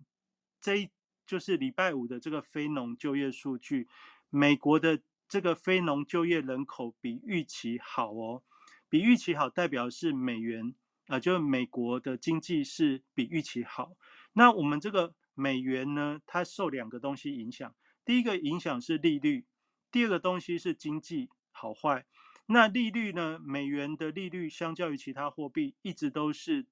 [0.60, 0.92] 这
[1.26, 3.88] 就是礼拜五的这个非农就业数据，
[4.30, 8.44] 美国的这个非农就业人口比预期好哦，
[8.90, 10.76] 比预期好代表是美元
[11.08, 13.96] 啊，就是美国的经济是比预期好。
[14.34, 17.74] 那我们这个美元呢，它受两个东西影响，
[18.04, 19.46] 第一个影响是利率，
[19.90, 22.06] 第二个东西是经济好坏。
[22.48, 23.40] 那利率呢？
[23.40, 26.66] 美元的利率相较于其他货币，一直都是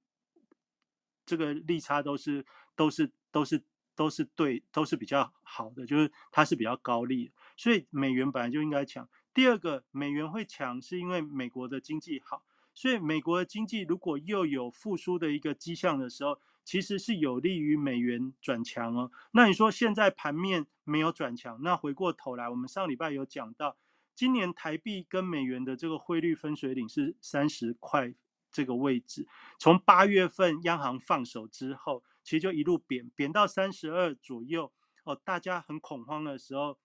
[1.26, 2.46] 这个利差都是
[2.76, 3.64] 都是都是
[3.96, 9.10] 都是对，都是比较好的，就是它是比较高利，所以美元本来就应该强。
[9.34, 12.44] 第二个，美元会强是因为美国的经济好，
[12.76, 19.12] 所以美国的经济如果又有复苏的一个迹象的时候，其实是有利于美元转强哦。
[19.32, 23.76] 那你说现在盘面没有转强，那回过头来，我们上礼拜有讲到。
[24.16, 28.14] 今年台币跟美元的这个汇率分水岭是三十块
[28.52, 34.72] 这个位置，从八月份央行放手之后，其实就一路贬贬到三十二左右。
[35.04, 36.78] 哦，大家很恐慌的时候，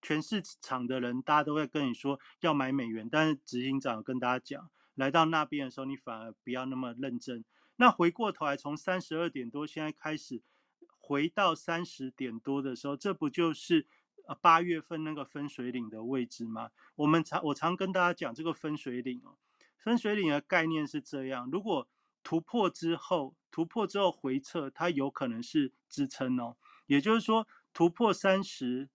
[0.00, 7.44] 全市场的人大家都会跟你说要买美元，但是执行长跟大家讲，来到那边的时候，你反而不要那么认真。
[7.76, 10.42] 那回过头来，从三十二点多现在开始
[10.98, 13.86] 回到三十点多的时候，这不就是？
[14.26, 16.70] 呃，八月份那个分水岭的位置吗？
[16.96, 19.36] 我们常我常跟大家讲这个分水岭哦，
[19.78, 21.88] 分水岭的概念是这样：如果
[22.22, 26.56] 突破之后，突破之后回撤，它有可能是支撑哦。
[26.86, 28.88] 也就是说，突破三十，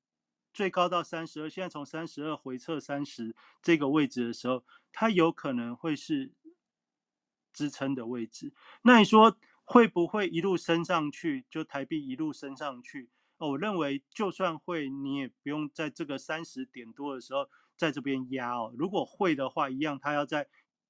[0.54, 6.34] 最高到三十二，现在从三十二回撤三十这个位置的时候，它有可能会是
[7.54, 8.54] 支撑的位置。
[8.82, 11.46] 那你说会不会一路升上去？
[11.50, 13.10] 就台币一路升上去？
[13.48, 18.74] 我认为，就算会，你也不用在这个三十点多的时候在这边压哦。
[18.78, 20.48] 如果会的话，一样，它要在，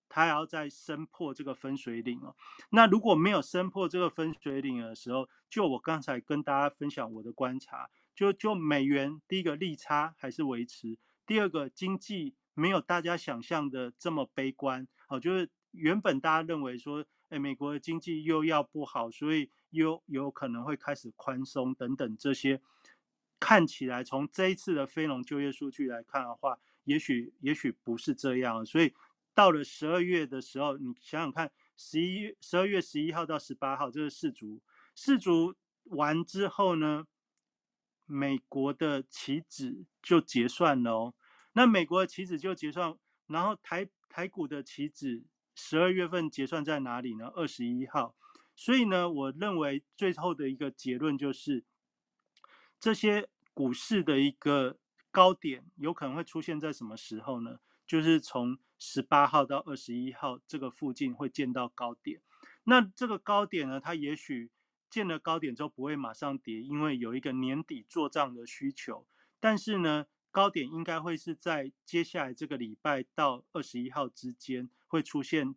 [0.10, 2.36] 它要在升破这个分水岭哦。
[2.72, 15.20] 那如果没有升破这个分水岭的时候，就我刚才跟大家分享我的观察，就就美元第一个利差还是维持，第二个经济没有大家想象的这么悲观哦。
[15.20, 19.50] 就是原本大家认为说，哎，美国的经济又要不好，所以。
[19.72, 22.62] 又有可能会开始宽松等等这些，
[23.40, 28.66] 看起来从这一次的非农就业数据来看的话，也许也许不是这样。
[28.66, 28.94] 所以
[29.34, 34.62] 到了十二月的时候，你想想看，十一月十二月十一号到十八号，这是四足
[34.94, 35.56] 四足
[35.86, 37.08] 完之后呢，
[38.06, 41.14] 美国的棋子就结算了哦。
[41.54, 42.94] 那美国的棋子就结算，
[43.28, 45.24] 然后台台股的棋子
[45.56, 47.28] 十二月份结算在哪里呢？
[47.36, 48.16] 二十一号。
[48.56, 51.64] 所以呢，我认为最后的一个结论就是，
[52.80, 54.78] 这些股市的一个
[55.10, 57.60] 高点有可能会出现在什么时候呢？
[57.88, 62.22] 就是从十八号到二十一号这个附近会见到高点。
[62.64, 64.52] 那这个高点呢，它也许
[64.90, 69.06] 见了高点之后不会马上跌，因为有一个年底做账的需求。
[69.40, 75.54] 但是呢，高点应该会是在接下来这个礼拜到二十一号之间会出现。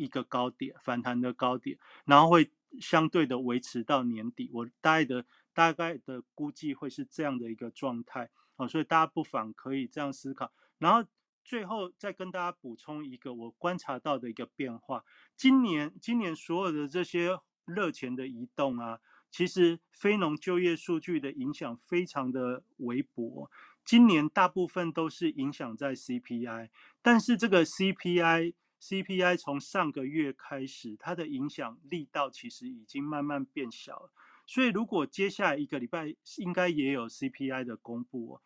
[0.00, 4.48] 一个高点反弹的高点，然后会相对的维持到年底。
[4.54, 10.52] 我大概的大概的估计会是这样的一个状态啊，所以大家不妨可以这样思考。
[10.78, 11.04] 然后
[11.42, 15.04] 最后再跟大家补充一个我观察到的一个变化：
[15.36, 19.00] 今年今年所有的这些热钱的移动啊，
[19.32, 23.50] 其实非农就业数据的影响非常的微薄。
[23.88, 26.68] 今年大部分都是影响在 CPI，
[27.00, 28.52] 但是这个 CPI。
[28.80, 34.12] CPI 从上个月开始，它的影响力道其实已经慢慢变小了。
[34.46, 38.42] 所以，如果接下来一个礼拜应该也有 CPI 的公布哦，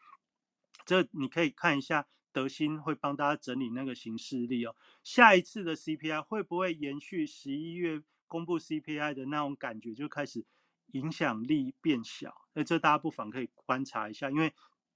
[0.86, 4.74] 这你可以看一下德新会帮大家整理那个形式力哦。
[5.03, 10.47] 下一次的 CPI 会不会延续十一月公布 CPI 的那种感觉，就开始
[10.93, 12.34] 影响力变小？
[12.55, 14.55] 那这大家不妨可以观察一下，因为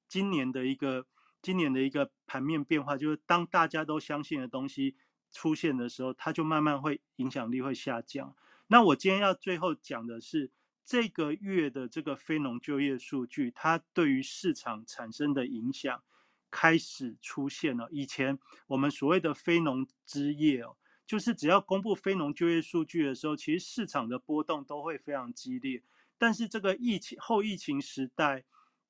[0.08, 1.06] 今年的一个
[1.42, 4.96] 今年的一个盘面变化，就是当大家都相信的东西。
[5.32, 8.34] 出现的时候，它就慢慢会影响力会下降。
[8.68, 10.50] 那我今天要最后讲的是
[10.82, 16.02] 这个月的这个非农就业数据，它对于市场产生的影响
[16.50, 17.86] 开始出现了。
[17.90, 18.38] 以前
[18.68, 20.76] 我们所谓的非农之夜哦，
[21.06, 25.82] 就是只要公布非农就业数据的时候，其实市场的波动都会非常激烈。
[26.16, 28.44] 但是这个疫情后疫情时代，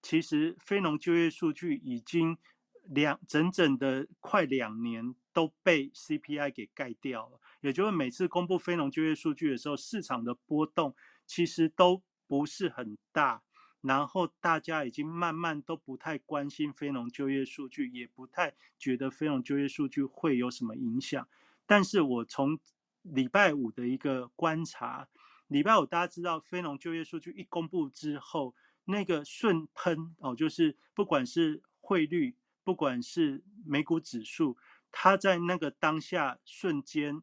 [0.07, 2.39] 其实非农就业数据已经
[2.85, 5.15] 两整整的快两年。
[5.37, 10.97] 都被 CPI 给盖掉了，也就是每次公布非农就业数据的时候，市场的波动
[11.27, 13.43] 其实都不是很大，
[13.83, 21.29] 然后大家已经慢慢都不太关心非农就业数据，也不太觉得非农就业数据会有什么影响。
[21.67, 22.59] 但是我从
[23.03, 25.07] 礼拜五的一个观察，
[25.49, 28.55] 礼拜五大家知道非农就业数据一公布之后，
[28.87, 32.35] 那个顺喷哦，就是不管是汇率，
[32.65, 34.57] 不管是美股指数。
[34.99, 37.23] 它在那个当下瞬间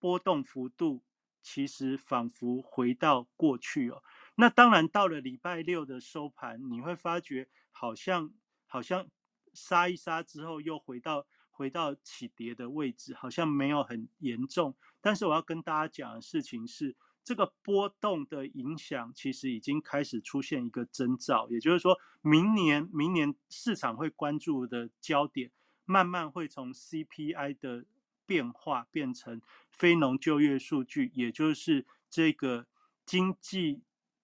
[0.00, 1.04] 波动幅度，
[1.40, 4.02] 其实仿佛回到过去哦。
[4.34, 8.32] 那当然到了礼拜六的收盘，你会发觉好像
[8.66, 9.06] 好像
[9.54, 14.74] 杀一杀之后又回到回到起跌的位置，好像没有很严重。
[15.00, 16.96] 但是我要跟大家讲的事情是，
[17.26, 25.50] 这个波动的影响其实已经开始出现一个征兆，也就是说明年明年市场会关注的焦点。
[25.88, 27.84] 慢慢会从 CPI 的
[28.26, 32.66] 变化变成非农就业数据，也就是这个
[33.04, 33.82] 经济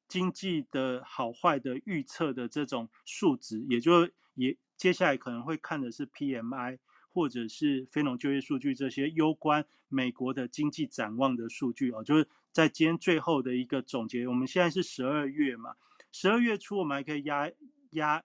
[0.09, 6.79] 经济的好坏的预测的这种数值，也就也接下来可能会看的是 PMI
[7.09, 12.03] 或者是非农就业数据这些攸关美国的经济展望的数据哦。
[12.03, 15.75] 就是在今天最后的一个总结，我们现在是十二月嘛，
[16.13, 17.51] 十二月初我们还可以压
[17.91, 18.23] 压。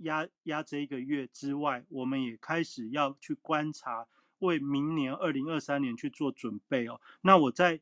[0.00, 4.06] 压压这一个月之外，我们也开始要去观察，
[4.40, 7.00] 为明年二零二三年去做准备哦。
[7.22, 7.80] 那我在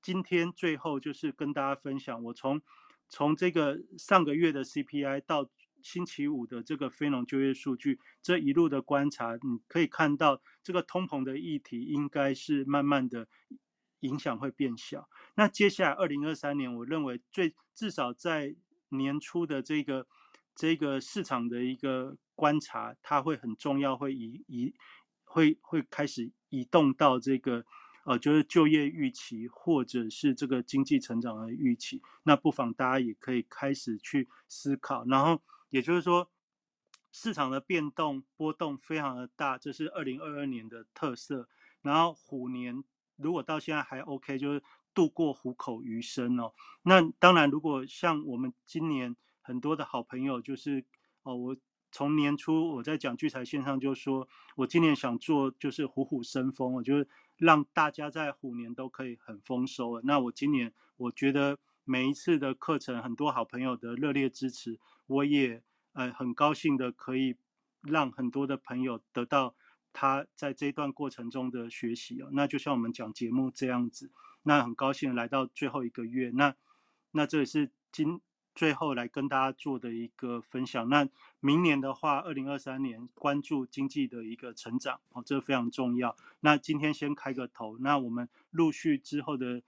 [0.00, 2.62] 今天最后就是跟大家分享，我从
[3.10, 5.50] 从这个上个月的 CPI 到
[5.82, 13.28] 星期五的这个非农就业数据，这一路的观察，你可以看到这个通膨的议题应该是慢慢的
[14.02, 15.08] 影响会变小。
[15.34, 18.54] 那接下来二零二三年，我认为最至少在
[18.90, 20.06] 年初的这个。
[20.54, 24.74] 这个市场的一个观察，它会很重要，会移移，
[25.24, 27.64] 会会开始移动到这个
[28.04, 32.02] 呃，就是就业预期或者是这个经济成长的预期。
[32.24, 35.06] 那不妨大家也可以开始去思考。
[35.06, 36.30] 然后也就是说，
[37.12, 41.48] 市场的变动波动非常的大，这是二零二二年的特色。
[41.80, 42.84] 然后虎年
[43.22, 44.62] 如果到现在还 OK，就是
[44.92, 46.52] 度过虎口余生哦。
[46.82, 49.16] 那当然，如果像我们今年。
[49.44, 50.84] 很多的好朋友就是
[51.24, 51.56] 哦，我
[51.90, 57.08] 从年初我在讲聚财线上就说，我今年想做就是虎虎生风，我就是
[57.38, 60.00] 让大家在虎年都可以很丰收。
[60.02, 65.60] 那我今年我觉得每一次的课程，很多好朋友的热烈支持，我也
[65.94, 67.34] 呃很高兴的可以
[67.82, 69.56] 让很多的朋友得到
[69.92, 72.28] 他在这段过程中的学习哦。
[72.32, 74.10] 那就像我们讲节目这样子，
[74.42, 76.54] 那很高兴来到最后一个月，那
[77.12, 78.20] 那这也是今。
[78.54, 80.86] 最后来跟大家做的一个分享。
[80.90, 81.08] 那
[81.40, 86.14] 明年的话，二零二三年关注经济的一个成长，哦，这非常重要。
[86.40, 89.62] 那今天先开个头，那我们陆续之后的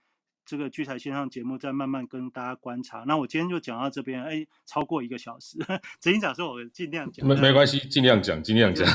[0.45, 3.03] 这个聚财线上节目再慢慢跟大家观察。
[3.07, 5.57] 那我今天就讲到这边，哎，超过一个小时，
[5.99, 8.87] 执行长说我尽量讲，没没关系，尽量讲，尽量讲，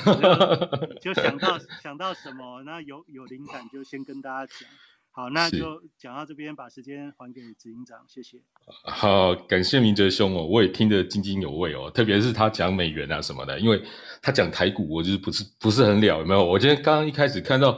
[1.02, 4.68] 就想到想到什么，那有有灵感就先跟大家讲。
[5.12, 8.38] 好，那就讲到这边，把时间还给执行长，谢谢。
[8.84, 13.82] 好，感谢明哲兄哦，我也听得津津有味哦，特别是他讲美元啊什么的，因为
[14.22, 16.44] 他讲台股，我就是不是不是很了，有没有？
[16.44, 17.76] 我今天刚刚一开始看到，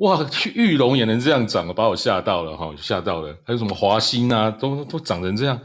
[0.00, 3.34] 哇，去玉龙也能这样涨，把我吓到了哈，吓到了。
[3.46, 5.58] 还有什么华兴啊，都都涨成这样，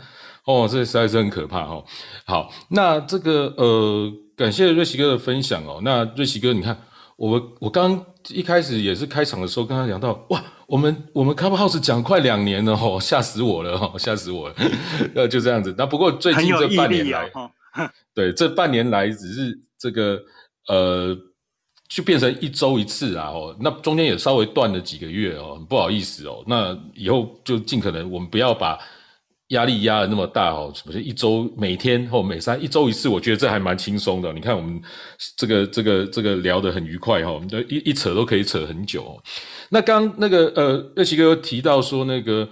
[0.45, 1.83] 哦，这实在是很可怕哈。
[2.25, 5.81] 好，那这个呃，感谢瑞奇哥的分享哦。
[5.83, 6.79] 那瑞奇哥，你看。
[7.19, 14.55] 我我刚一开始也是开场的时候跟他讲到，哇，我们我们 Club House 讲快两年了吼，吓死我了吼，吓死我了，
[15.13, 15.75] 呃，就这样子。
[15.77, 17.29] 那不过最近这半年来，
[18.15, 20.17] 对，这半年来只是这个
[20.69, 21.13] 呃，
[21.89, 28.79] 就变成一周一次啊，哦，那中间也稍微断了几个月哦，不好意思哦，那以后就尽可能我们不要把。
[29.49, 34.31] 压力压的那么大哦，首先一周每天或每三一周一次，我觉得这还蛮轻松的。
[34.31, 34.79] 你看我们
[35.35, 39.19] 这个这个这个聊得很愉快哈，我们一一扯都可以扯很久。
[39.69, 42.47] 那刚那个呃，热奇哥提到说那个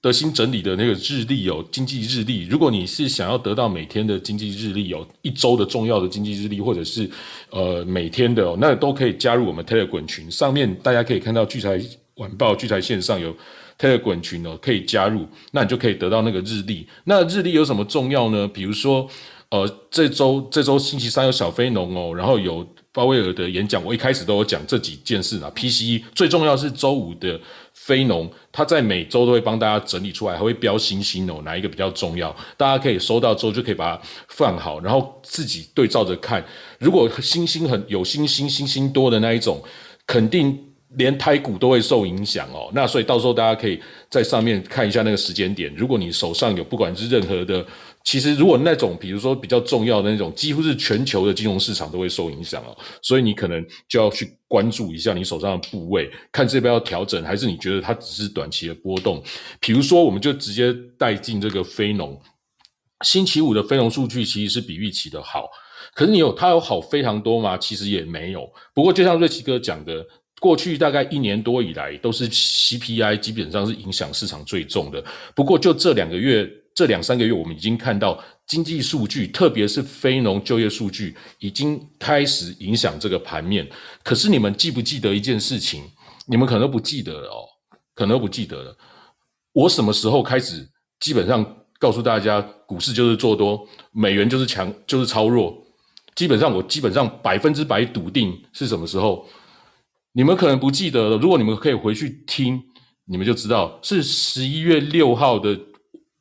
[0.00, 2.46] 德心整理的那个日历哦，经济日历。
[2.46, 7.10] 如果你是想要得到每天的经济日历哦，一周的重要的经济日历，或者是
[7.50, 11.80] 呃每天的哦，那都可以加入我们 Telegram 群，上面大家可以看到聚财
[12.18, 13.34] 晚报、聚财线上有。
[13.78, 16.86] Telegram 群哦，可以加入，那你就可以得到那个日历。
[17.04, 18.48] 那日历有什么重要呢？
[18.48, 19.08] 比如说，
[19.50, 25.52] 呃，这周这周星期三有小非农哦，然后有鲍威尔的演讲，我一开始都有讲这几件事啊。
[25.54, 27.38] PCE 最重要是周五的
[27.74, 32.34] 非农，他在每周都会帮大家整理出来，还会标星星哦，哪一个比较重要？
[32.56, 36.42] 大家可以收到之后就可以把它放好，然后自己对照着看。
[36.78, 39.62] 如果星星很有星星星星多的那一种，
[40.06, 40.58] 肯定。
[40.96, 43.80] 连台股都会受影响哦，那所以到时候大家可以
[44.10, 45.72] 在上面看一下那个时间点。
[45.76, 47.64] 如果你手上有不管是任何的，
[48.02, 59.22] 其实如果那种比如说比较重要的那种，几乎是全球的金融市场都会受影响哦，所以你可能就要去关注一下你手上的部位，看这边要调整，还是你觉得它只是短期的波动。
[59.60, 62.18] 比如说，我们就直接带进这个非农，
[63.04, 65.46] 星期五的非农数据其实是比预期的好，
[65.94, 67.58] 可是你有它有好非常多吗？
[67.58, 68.50] 其实也没有。
[68.72, 70.02] 不过就像瑞奇哥讲的。
[70.46, 75.04] 过去大概一年多以来，都是 CPI 基本上是影响市场最重的。
[75.34, 83.68] 不过就这两个月、这两三个月，我们已经看到经济数据，特别是非农就业数据，已经开始影响这个盘面。
[84.04, 85.82] 可是你们记不记得一件事情？
[86.28, 87.42] 你们可能不记得了哦，
[87.92, 88.76] 可能不记得了。
[89.52, 90.64] 我什么时候开始
[91.00, 91.44] 基本上
[91.80, 95.60] 告诉大家，股市就是做多，美元就是强，就是超弱。
[96.14, 99.26] 基本上我基本上百分之百笃定是什么时候？
[100.16, 102.58] 你们可能不记得了，如果你们可以回去听，
[103.04, 105.54] 你们就知道是十一月六号的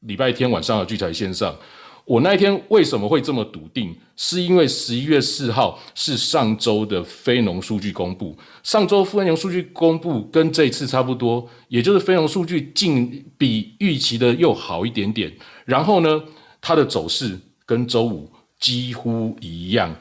[0.02, 1.56] 礼拜天晚上的聚财线上。
[2.04, 3.96] 我那一天为什么会这么笃定？
[4.18, 15.32] 是因为十一月四号是上周的非农数据公布，上周非农数据公布跟这次差不多，也就是非农数据近比预期的又好一点点。
[15.64, 16.22] 然后呢，
[16.60, 18.30] 它的走势跟周五
[18.60, 19.96] 几乎一样。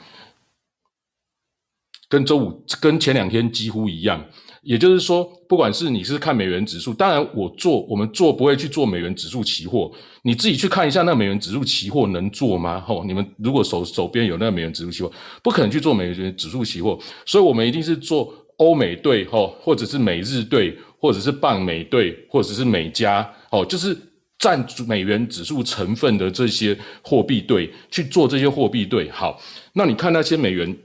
[2.09, 4.23] 跟周五、跟前两天几乎一样，
[4.63, 9.91] 也就是说，不管是你是看美元指数，当然我做我们做不会去做美元指数期货，
[10.23, 12.81] 你自己去看一下那美元指数期货能做吗？
[12.81, 15.13] 吼，你们如果手手边有那美元指数期货，
[15.43, 23.97] 不可能去做美元指数期货，所以我们一定是做欧美兑，吼，或者是美日兑，或者是棒美兑，或者是美加，哦，就是
[24.39, 29.11] 占美元指数成分的这些货币兑去做这些货币兑。
[29.11, 29.41] 好，
[29.73, 30.77] 那你看那些美元。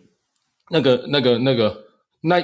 [0.69, 1.83] 那个、那个、那个，
[2.21, 2.43] 那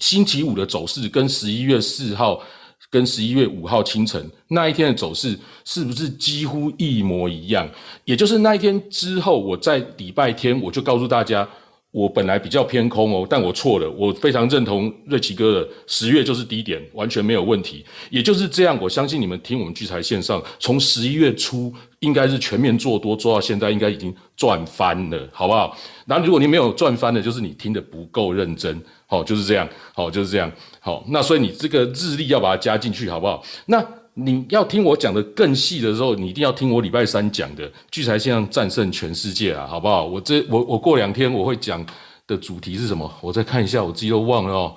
[0.00, 2.42] 星期五的走势跟十一月四号、
[2.90, 7.68] 跟十一月五号清晨那一天的走势是不是几乎一模一样？
[8.04, 11.48] 也就是那一天之后，我在礼拜天我就告诉大家。
[11.92, 13.90] 我本来比较偏空哦，但我错了。
[13.90, 17.84] 我非常认同瑞奇哥的，十月就是低点，完全没有问题。
[18.08, 21.70] 也就是这样，我相信你们听我们聚财线上，从十一月初
[22.02, 25.76] 应该是全面做多，做到现在应该已经赚翻了，好不好？
[26.06, 31.02] 然后如果你没有赚翻的，就是你听的不够认真，好，就是这样，好，就是这样，好。
[31.08, 33.42] 那所以你这个日历要把它加进去，好不好？
[33.66, 33.82] 那。
[34.14, 40.04] 你要听我讲的更细的时候，你一定要听我礼拜三讲的聚财线上战胜全世界啊，好不好？
[40.04, 41.82] 我这我我过两天我会讲
[42.26, 43.10] 的主题是什么？
[43.22, 44.76] 我再看一下，我自己都忘了哦。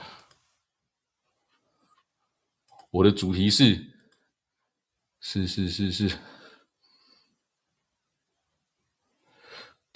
[2.91, 3.77] 我的主题是
[5.19, 6.11] 是是是是，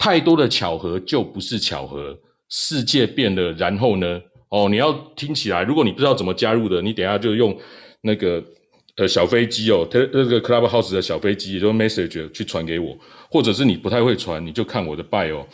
[0.00, 2.18] 太多的巧合就不是巧合。
[2.48, 4.20] 世界变了，然后呢？
[4.48, 7.56] 哦，你要听起来，如果你不知道怎么加入的，你等下就用
[8.00, 8.42] 那个
[8.96, 12.98] 呃小飞机哦，它那个 Clubhouse 的小飞机，也就 Message 去传给我，
[13.30, 15.46] 或者是你不太会传，你就看我的 Bio，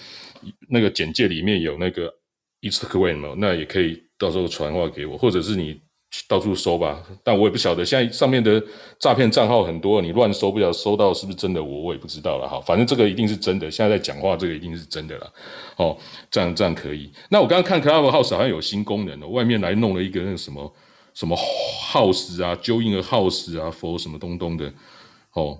[0.70, 2.10] 那个简介里面有那个
[2.62, 5.78] Instagram，那也可以到时候传话给我，或者是你。
[6.28, 8.62] 到处搜吧，但我也不晓得现在上面的
[8.98, 12.60] 诈骗账号很多，你乱搜不晓得搜到是不是真的，我我也不知道了哈。
[12.60, 15.32] 反正这个一定是真的，现在在讲话这个一定是真的了。
[15.76, 15.96] 哦，
[16.30, 17.10] 这样这样可以。
[17.28, 20.74] 那我刚刚看 Clubhouse 好像有新功能哦，外面来弄了一个那个什么
[21.14, 24.72] 什么 House 啊，Join a House 啊，For 什么东东的
[25.32, 25.58] 哦。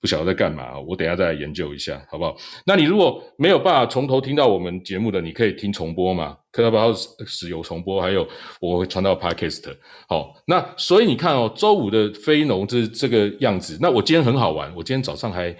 [0.00, 2.36] 不晓得在干嘛，我等下再研究一下，好不好？
[2.66, 6.36] 那你如果没有办法从头听到我们节目的，你可以听重播嘛？
[6.52, 8.00] 可要不要使有重播？
[8.00, 8.26] 还有
[8.60, 9.74] 我会传到 Podcast。
[10.08, 13.78] 好，那所以你看哦，周五的非农这这个样子。
[13.80, 15.54] 那我今天很好玩，我今天早上还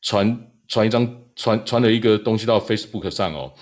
[0.00, 0.36] 传
[0.68, 1.06] 传一张
[1.36, 3.52] 传传了一个东西到 Facebook 上哦。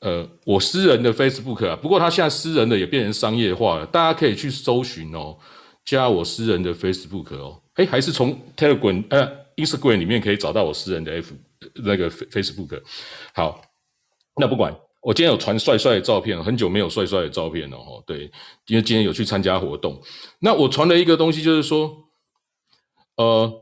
[0.00, 5.36] 呃，我私人的 Facebook 啊，不过它现在私人的也变成商业化了，大家可以去搜寻哦，
[5.84, 7.60] 加我私人的 Facebook 哦。
[7.76, 9.37] 诶，还是从 Telegram 呃。
[9.58, 11.34] Instagram 里面可以找到我私人的 F
[11.84, 12.80] 那个 Facebook。
[13.34, 13.60] 好，
[14.36, 18.02] 那不管我今天有传帅帅的照片，很久没有帅帅的照片了哦。
[18.06, 18.30] 对，
[18.68, 20.00] 因为今天有去参加活动。
[20.38, 21.92] 那我传了一个东西，就是说，
[23.16, 23.52] 呃，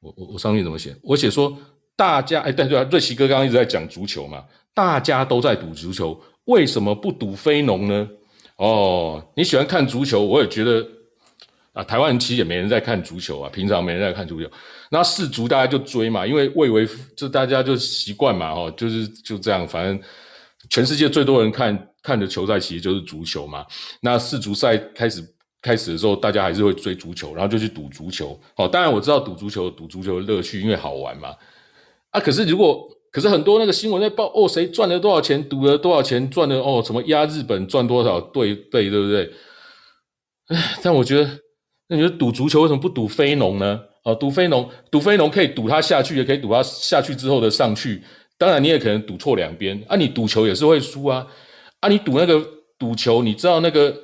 [0.00, 0.96] 我我我上面怎么写？
[1.02, 1.58] 我写说
[1.96, 8.08] 大家哎，对对，瑞奇哥刚刚一直在讲足球嘛，大家都在赌足球，为什么不赌非农呢？
[8.56, 11.01] 哦，你喜欢看足球，我也觉得。
[11.72, 14.46] 啊，台湾人其实也没人在看足球啊，平常没人在看足球。
[14.90, 16.86] 那世足大家就追嘛，因为蔚为
[17.16, 19.98] 就大家就习惯嘛，哦，就是就这样，反正
[20.68, 23.64] 全世界最多人看看的球赛其实就是足球嘛。
[24.02, 25.26] 那世足赛开始
[25.62, 28.38] 开始的时候，大家还是会追足球，然后就去赌足球。
[28.56, 31.34] 哦，当然我知道赌足球赌足球的乐趣，因为好玩嘛。
[32.10, 39.32] 啊，可是如果可是很多那个新闻在报哦，谁赚了多少钱，赌了多少钱，赚了哦，什么压日本赚多少对对对不对？
[40.48, 41.30] 唉，但我觉得。
[41.92, 43.78] 那你说赌足球为什么不赌非农呢？
[44.02, 48.02] 哦，赌非农，赌非农可以赌它下去，也可以赌它下去之后的上去。
[48.38, 49.94] 当然，你也可能赌错两边啊。
[49.94, 51.26] 你赌球也是会输啊。
[51.80, 52.42] 啊，你赌那个
[52.78, 53.94] 赌球，你知道那个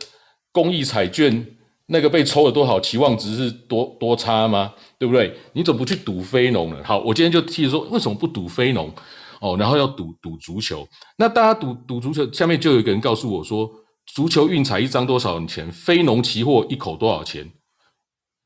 [0.53, 1.47] 公益彩券
[1.87, 4.75] 那个被抽了多少，期望值是多多差吗？
[4.99, 5.35] 对不对？
[5.55, 6.77] 你怎么不去赌非农呢？
[6.85, 8.93] 好，我今天就提说，为什么不赌非农？
[9.41, 10.87] 哦，然后要赌赌足球。
[11.17, 13.71] 那大家赌赌足球，下面就有一个人告诉我说，
[14.15, 15.71] 足球运彩一张多少钱？
[15.73, 17.51] 非农期货一口多少钱？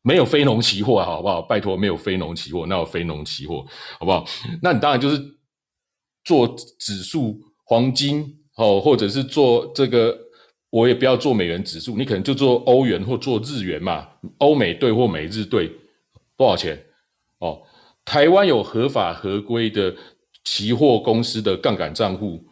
[0.03, 1.41] 没有非农期货，好不好？
[1.43, 3.65] 拜托，没有非农期货，那有非农期货，
[3.99, 4.25] 好不好？
[4.61, 5.23] 那你当然就是
[6.25, 6.47] 做
[6.79, 10.19] 指数黄金哦，或者是做这个，
[10.71, 14.09] 我也不要做美元指数，你可能就做欧元或做日元嘛，
[14.39, 15.71] 欧美兑或美日兑，
[16.37, 16.85] 多少钱？
[17.39, 17.63] 哦，
[18.05, 19.95] 台湾有合法合规的
[20.45, 22.45] 期货公司的杠杆账户，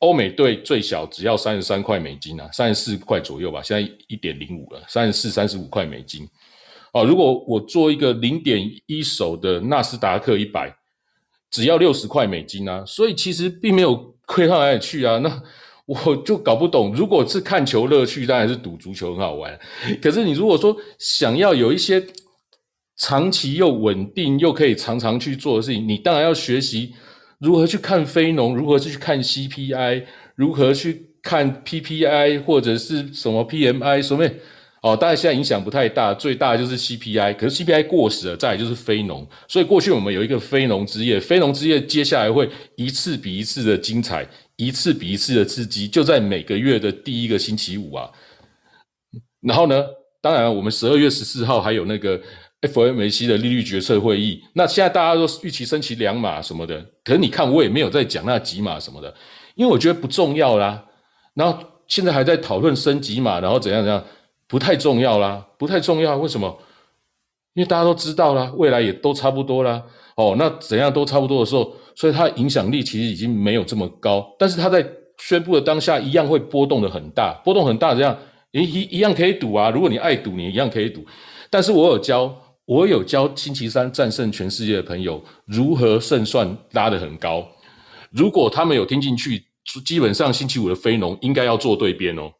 [0.00, 6.28] 欧美兑最小只要三十三块美金啊，三十四块左右吧，现在一点零五了，三十四、三十五块美金。
[6.92, 10.74] 哦，如果我做一个零点一手的纳斯达克一百，
[11.50, 15.18] 只要六十块美金啊，所以其实并没有亏到哪里去啊。
[15.18, 15.42] 那
[15.86, 19.58] 我就搞不懂，如果是看球乐趣，当然是赌足球很好玩。
[20.02, 22.04] 可是你如果说想要有一些
[22.96, 26.94] 长期又稳定又可以常常去做的事情，你当然要学习
[27.38, 30.04] 如何去看非农，如何去看 CPI，
[30.34, 34.28] 如何去看 PPI 或者是什么 PMI 什么。
[34.92, 48.10] 哦，大概现在影响不太大，最大就是 CPI，可是 CPI 过时了，再来就是非农，所以过去我们有一个非农之夜，非农之夜接下来会一次比一次的精彩，一次比一次的刺激，就在每个月的第一个星期五啊。
[49.40, 49.84] 然后呢，
[50.20, 52.20] 当然我们十二月十四号还有那个
[52.62, 59.14] FOMC 的利率决策会议，那现在大家都预期升旗两码什么的，可是你看我也没有在讲那几码什么的，
[59.54, 60.84] 因为我觉得不重要啦。
[61.34, 64.04] 然后现在还在讨论升几码，然后怎样怎样。
[64.48, 66.16] 不太重要啦，不太重要。
[66.16, 66.58] 为什么？
[67.54, 69.82] 因为大家都知道啦，未来也都差不多啦。
[70.16, 74.26] 哦，那怎样都差不多的时候，所以它影响力其实已经没有这么高。
[74.38, 74.84] 但是它在
[75.18, 77.94] 宣布的当下，一样会波动的很大，波动很大。
[77.94, 78.16] 这样
[78.52, 79.70] 一一一样可以赌啊。
[79.70, 81.04] 如果你爱赌，你一样可以赌。
[81.50, 82.34] 但是我有教，
[82.64, 87.46] 我有教星期三战胜全世界的朋友如何胜算拉得很高。
[88.10, 89.44] 如果他们有听进去，
[89.84, 92.30] 基本上星期五的非农应该要做对边哦，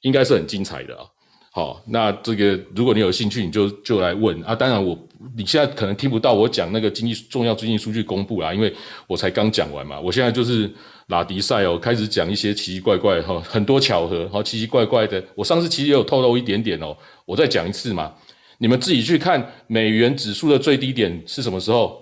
[0.00, 1.04] 应该是很精彩的啊。
[1.54, 4.54] 好，那这个如果你有兴趣，你就就来问啊。
[4.54, 4.98] 当然，我
[5.36, 8.74] 你现在可能听不到我讲那个经济重要经济数据公布啦，因为
[9.06, 10.00] 我才刚讲完嘛。
[10.00, 10.70] 我现在就是
[11.08, 15.22] 拉迪赛哦，开始讲一些奇奇怪怪哈，很多巧合哈，奇奇怪怪的。
[15.34, 16.96] 我上次其实也有透露一点点哦，
[17.26, 18.14] 我再讲一次嘛。
[18.56, 22.00] 你们自己去看美元指数的最低点是什么时候？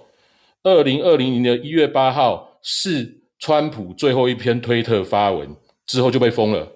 [0.63, 5.49] 二零二零年的一月八号，是川普最后一篇推特发文
[5.87, 6.69] 之后就被封了，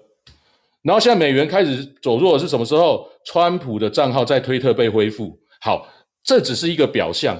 [0.85, 3.09] 然后现在美元开始走弱是什么时候？
[3.25, 5.35] 川普的账号在推特被恢复。
[5.59, 5.89] 好，
[6.23, 7.35] 这只是一个表象。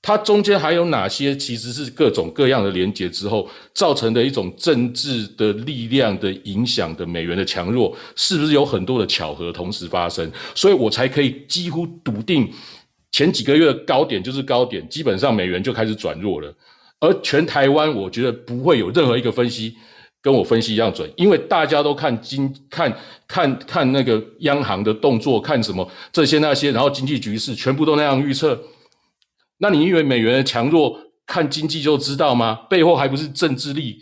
[0.00, 10.30] 它中间还有哪些其实是各种各样的连结之后造成的一种政治的力量的影响的美元的强弱，是不是有很多的巧合同时发生？
[10.54, 12.50] 所以我才可以几乎笃定
[13.12, 16.50] 前几个月的高点就是高点，基本上美元就开始转弱了。
[17.00, 19.76] 而全台湾，我觉得不会有任何一个分析
[20.26, 22.92] 跟我分析一样准，因为大家都看经看
[23.28, 28.60] 看看那个央行的动作，看什么这些那些，然后经济局势全部都那样预测。
[29.58, 32.66] 那你以为美元的强弱看经济就知道吗？
[32.68, 34.00] 背后还不是政治力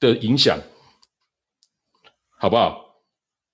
[0.00, 0.58] 的影响，
[2.36, 2.96] 好不好？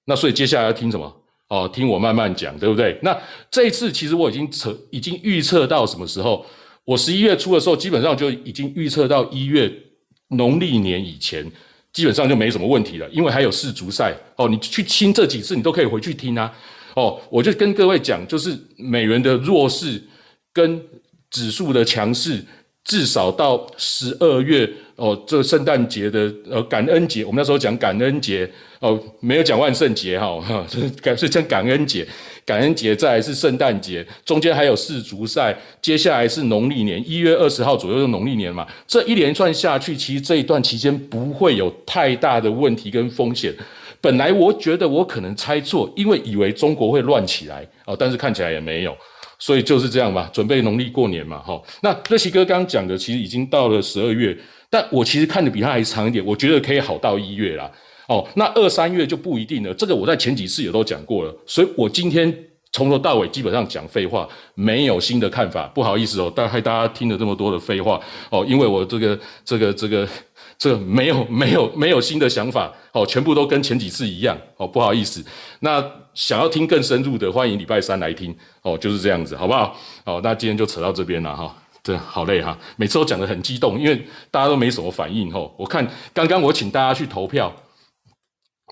[0.06, 1.14] 那所以接下来要听什么？
[1.48, 2.98] 哦，听我慢慢讲，对不对？
[3.02, 3.14] 那
[3.50, 6.46] 这一次其实我已经测，已经预测到什么时候？
[6.86, 9.70] 我十一月初的时候，基本上就已经预测到一月
[10.28, 11.44] 农历年以前，
[11.96, 14.48] 基本上就没什么问题了，因为还有世足赛哦。
[14.48, 16.52] 你去听这几次，你都可以回去听啊。
[16.94, 20.00] 哦，我就跟各位讲，就是美元的弱势
[20.52, 20.80] 跟。
[21.28, 22.42] 指数的强势，
[22.84, 28.50] 至少到十二月哦，这圣诞节的呃感恩节，我们那时候讲感恩节
[28.80, 30.66] 哦，没有讲万圣节哈，哈，
[31.02, 32.06] 感是讲感恩节，
[32.44, 43.54] 感恩节再来是圣诞节，中间还有世足赛，接下来是农历年一月二十号左右的农历年嘛，这一连串下去，其实这一段期间不会有太大的问题跟风险。
[44.00, 48.96] 本来我觉得我可能猜错，因为以为中国会乱起来哦，但是看起来也没有。
[49.38, 51.60] 所以就是这样吧，准备农历过年嘛，哈。
[51.82, 54.34] 那乐奇哥刚刚讲的，其实已经到了十二月，
[54.68, 57.70] 但我其实看的比他还长一点，我觉得可以好到一月啦。
[58.08, 59.74] 哦，那二三月就不一定了。
[59.74, 62.32] 这个我在前几次也都讲过了，所以我今天
[62.72, 65.66] 从头到尾基本上讲废话，没有新的看法。
[65.74, 70.08] 不好意思哦，大害大家听了这么多的废话哦，因为我这个这个这个
[70.58, 75.24] 这个没有没有没有新的想法哦，全部都跟前几次一样哦，不好意思。
[75.60, 75.84] 那。
[76.16, 79.76] 想要听更深入的，欢迎礼拜三来听哦，就是这样子，好不好？
[80.02, 81.54] 好，那今天就扯到这边了哈，
[81.86, 85.54] 对，好累哈，每次都讲得很激动，因为大家都没什么反应哦。
[85.56, 87.54] 我看刚刚我请大家去投票，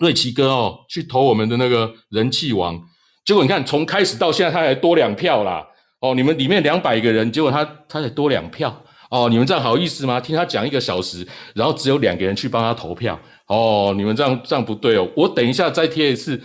[0.01, 2.77] 瑞奇哥哦，去投我们的那个人气王，
[3.25, 5.65] 结果你看从开始到现在他还多两票啦，
[6.01, 10.21] 哦，你们里面两百个人，结果他他才多两票哦，你们这样好意思吗？
[10.21, 11.25] 听他讲一个小时，
[11.55, 13.17] 然后只有两个人去帮他投票
[13.47, 16.43] 哦，你们这样这样不对哦，我等一下再贴一次。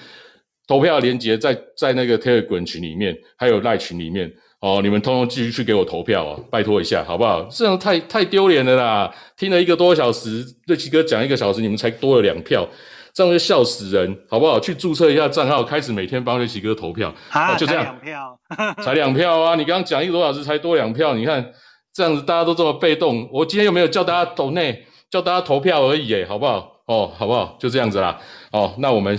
[0.67, 7.43] 投票连接在在那个 Telegram 群里面，还有赖群里面哦，你们通通继续去给我投票哦，拜托一下好不好？
[7.43, 9.15] 这样太太丢脸了啦！
[9.37, 12.67] 听了一个多小时，瑞奇哥讲一个小时，你们才多了两票，
[13.13, 14.59] 这样就笑死人，好不好？
[14.59, 17.13] 去注册一下账号，开始每天帮瑞奇哥投票，
[17.57, 18.39] 就这样，两票，
[18.83, 19.55] 才两票啊！
[19.55, 21.53] 你刚刚讲一个多小时才多两票，你看
[21.93, 26.69] 这样子大家都这么被动，我今天又没有叫大家投内，叫大家投票而已，诶好不好？
[26.87, 27.55] 哦，好不好？
[27.59, 28.19] 就这样子啦，
[28.51, 29.17] 哦，那我们。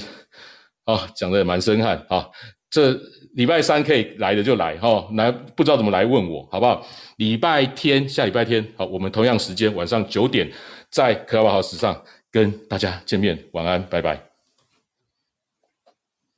[0.87, 2.27] 哦，讲的也蛮深汉啊！
[2.69, 2.99] 这
[3.35, 6.85] 礼拜三可以来的就来哈，来不知道怎么来问我好不好？
[7.17, 10.51] 礼拜天下礼拜天好，我们同样时间晚上九点
[10.91, 12.03] 在 Clubhouse 上
[12.33, 14.30] 跟大家见面，晚安，拜拜。